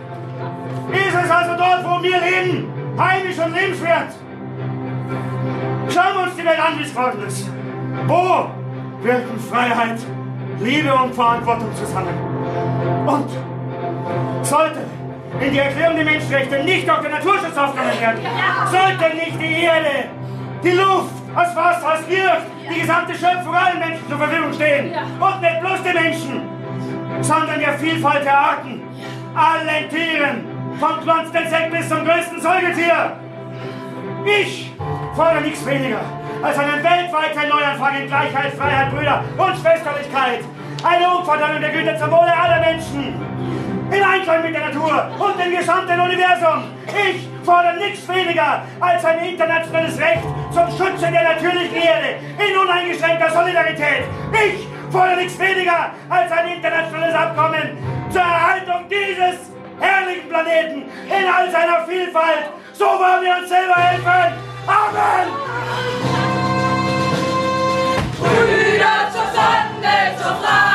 [0.92, 4.14] Ist es also dort, wo wir leben, heimisch und lebenswert?
[5.88, 7.50] Schauen wir uns die Welt an, wie es geworden ist.
[8.06, 8.50] Wo
[9.02, 9.98] wirken Freiheit,
[10.60, 12.14] Liebe und Verantwortung zusammen?
[13.06, 13.30] Und
[14.44, 14.80] sollte
[15.40, 18.20] in die Erklärung der Menschenrechte nicht auch der Naturschutz aufgenommen werden,
[18.70, 20.08] sollte nicht die Erde,
[20.62, 24.94] die Luft, das Wasser, das Licht, die gesamte Schöpfung allen Menschen zur Verfügung stehen.
[25.20, 26.42] Und nicht bloß den Menschen,
[27.20, 28.82] sondern der Vielfalt der Arten,
[29.34, 30.44] allen Tieren,
[30.80, 33.12] vom kleinsten Insekt bis zum größten Säugetier.
[34.24, 34.72] Ich
[35.14, 36.00] fordere nichts weniger
[36.42, 40.40] als einen weltweiten Neuanfang in Gleichheit, Freiheit, Brüder und Schwesterlichkeit.
[40.82, 43.14] Eine Umverteilung der Güter zum Wohle aller Menschen.
[43.90, 46.64] Im Einklang mit der Natur und dem gesamten Universum.
[46.86, 53.30] Ich fordere nichts weniger als ein internationales Recht zum Schutze der natürlichen Erde in uneingeschränkter
[53.30, 54.04] Solidarität.
[54.32, 57.78] Ich fordere nichts weniger als ein internationales Abkommen
[58.10, 59.50] zur Erhaltung dieses
[59.80, 62.50] herrlichen Planeten in all seiner Vielfalt.
[62.72, 64.34] So wollen wir uns selber helfen.
[64.66, 65.28] Amen!
[68.18, 70.65] Brüder zur Sonne, zur Freiheit,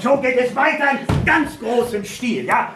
[0.00, 2.72] Und so geht es weiter in ganz großem Stil, ja?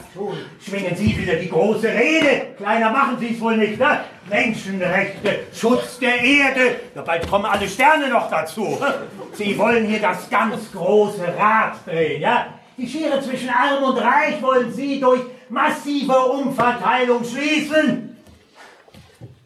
[0.61, 2.49] Schwingen Sie wieder die große Rede.
[2.59, 4.01] Kleiner machen Sie es wohl nicht, ne?
[4.29, 6.81] Menschenrechte, Schutz der Erde.
[6.95, 8.79] Ja, bald kommen alle Sterne noch dazu.
[9.33, 12.49] Sie wollen hier das ganz große Rad drehen, ja?
[12.77, 18.19] Die Schere zwischen Arm und Reich wollen Sie durch massive Umverteilung schließen.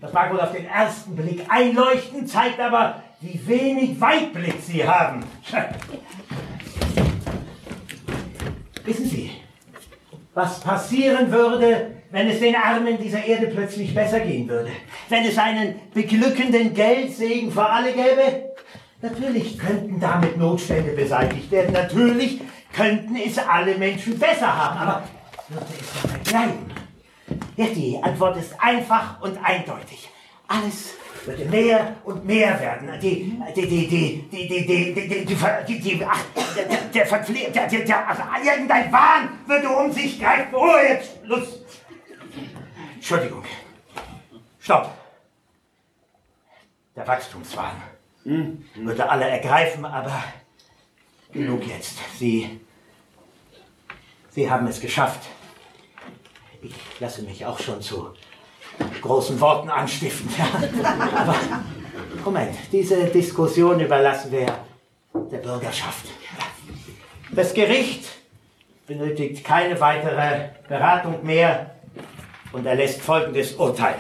[0.01, 5.23] Das mag wohl auf den ersten Blick einleuchten, zeigt aber, wie wenig Weitblick Sie haben.
[8.89, 9.31] Wissen Sie,
[10.33, 14.71] was passieren würde, wenn es den Armen dieser Erde plötzlich besser gehen würde?
[15.11, 18.55] Wenn es einen beglückenden Geldsegen für alle gäbe?
[19.03, 21.75] Natürlich könnten damit Notstände beseitigt werden.
[21.75, 22.41] Natürlich
[22.73, 24.79] könnten es alle Menschen besser haben.
[24.79, 25.03] Aber
[25.51, 26.71] würde es dabei bleiben?
[27.57, 30.09] Ja, die Antwort ist einfach und eindeutig.
[30.47, 30.95] Alles
[31.29, 33.01] würde mehr und mehr werden.
[33.01, 36.25] Die, die, die, die, die, die, die, die, die, die, die, die ach,
[36.57, 40.55] der, der, der, der, also irgendein Wahn würde um sich greifen.
[40.55, 41.61] Ruhe jetzt, Schluss.
[42.95, 43.45] Entschuldigung.
[44.59, 44.95] Stopp.
[46.97, 47.81] Der Wachstumswahn
[48.25, 50.25] würde alle ergreifen, aber
[51.33, 51.99] genug jetzt.
[52.19, 52.61] Sie,
[54.31, 55.29] Sie haben es geschafft.
[56.61, 58.13] Ich lasse mich auch schon zu
[59.01, 60.31] großen Worten anstiften.
[61.17, 61.35] Aber
[62.25, 64.47] Moment, diese Diskussion überlassen wir
[65.31, 66.07] der Bürgerschaft.
[67.31, 68.05] Das Gericht
[68.87, 71.75] benötigt keine weitere Beratung mehr
[72.53, 73.97] und erlässt folgendes Urteil.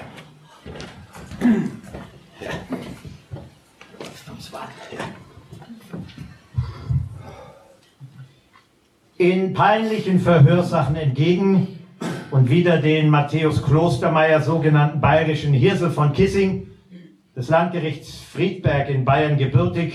[9.19, 11.78] In peinlichen Verhörsachen entgegen
[12.31, 16.69] und wieder den Matthäus Klostermeier sogenannten bayerischen Hirsel von Kissing.
[17.37, 19.95] Des Landgerichts Friedberg in Bayern gebürtig,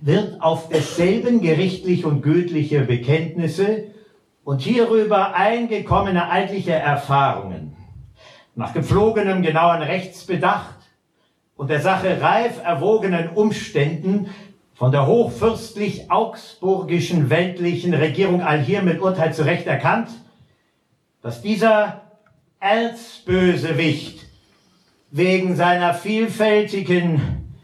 [0.00, 3.84] wird auf desselben gerichtlich und gültliche Bekenntnisse
[4.44, 7.76] und hierüber eingekommene altliche Erfahrungen
[8.54, 10.76] nach gepflogenem genauen Rechtsbedacht
[11.56, 14.30] und der Sache reif erwogenen Umständen
[14.74, 20.08] von der hochfürstlich augsburgischen weltlichen Regierung allhier mit Urteil zu Recht erkannt,
[21.22, 22.02] dass dieser
[22.60, 24.26] Erzbösewicht
[25.10, 27.20] wegen seiner vielfältigen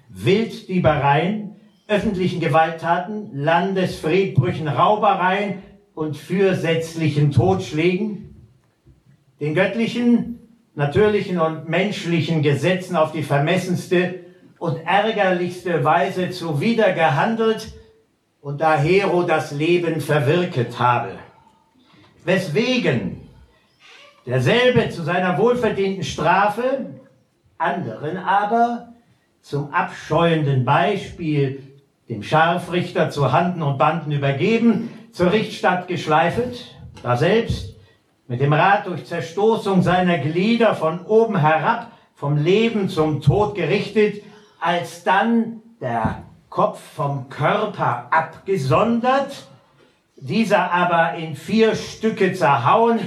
[0.08, 1.56] Wilddiebereien,
[1.86, 5.62] öffentlichen Gewalttaten, Landesfriedbrüchen, Raubereien
[5.94, 8.34] und fürsätzlichen Totschlägen,
[9.40, 10.38] den göttlichen,
[10.74, 14.20] natürlichen und menschlichen Gesetzen auf die vermessenste
[14.58, 17.74] und ärgerlichste Weise zuwider gehandelt
[18.40, 21.18] und dahero das Leben verwirket habe.
[22.24, 23.23] Weswegen
[24.26, 26.86] derselbe zu seiner wohlverdienten Strafe,
[27.58, 28.88] anderen aber
[29.40, 31.62] zum abscheuenden Beispiel
[32.08, 37.76] dem Scharfrichter zu Handen und Banden übergeben, zur Richtstadt geschleifet, da selbst
[38.26, 44.22] mit dem Rad durch Zerstoßung seiner Glieder von oben herab vom Leben zum Tod gerichtet,
[44.60, 49.48] alsdann der Kopf vom Körper abgesondert,
[50.16, 53.00] dieser aber in vier Stücke zerhauen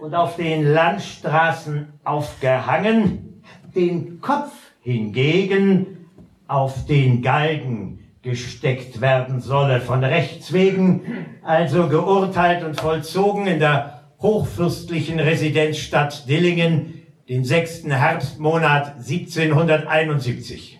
[0.00, 3.42] und auf den Landstraßen aufgehangen,
[3.74, 6.08] den Kopf hingegen
[6.46, 14.02] auf den Galgen gesteckt werden solle, von Rechts wegen also geurteilt und vollzogen in der
[14.20, 17.84] hochfürstlichen Residenzstadt Dillingen den 6.
[17.84, 20.78] Herbstmonat 1771.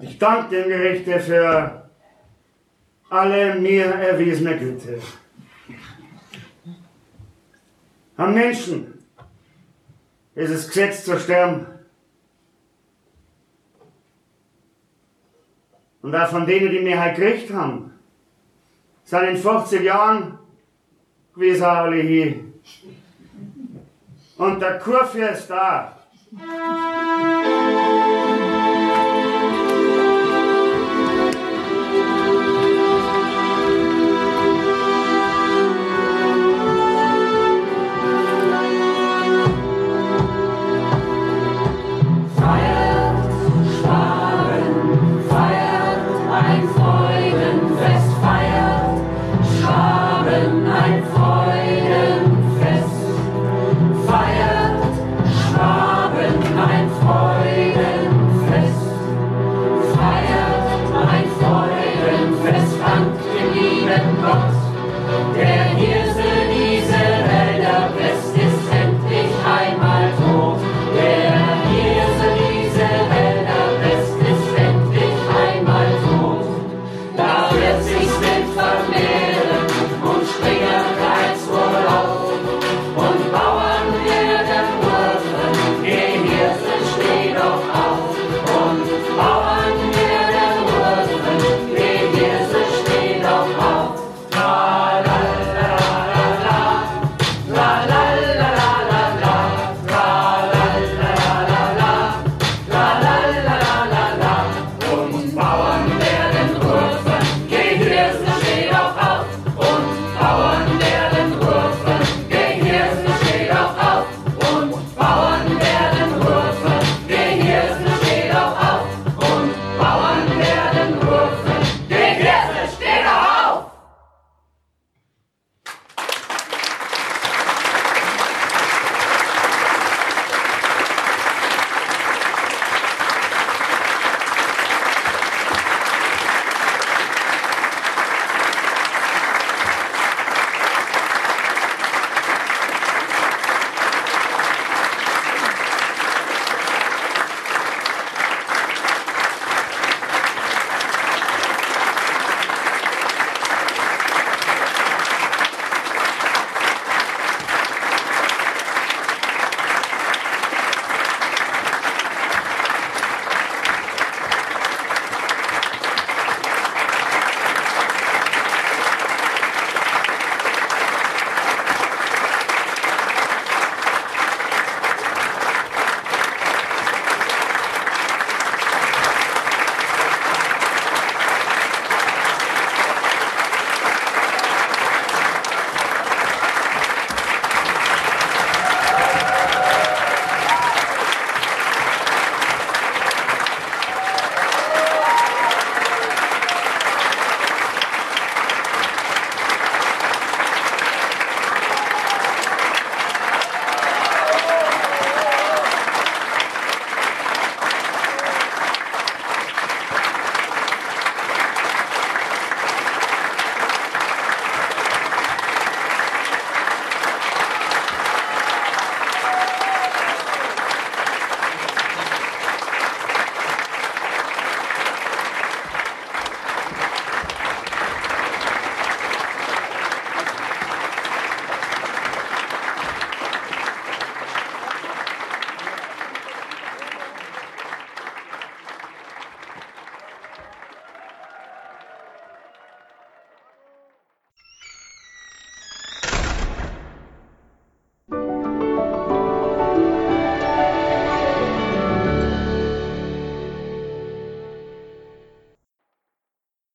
[0.00, 1.89] Ich danke dem Gerichte für
[3.10, 5.00] alle mir erwiesene Güte.
[8.16, 9.04] Am Menschen
[10.34, 11.66] ist es Gesetz zu sterben.
[16.02, 17.92] Und auch von denen, die mir halt gekriegt haben,
[19.04, 20.38] sind in 50 Jahren
[21.34, 22.44] gewesen alle hier.
[24.36, 25.96] Und der Kurfürst da.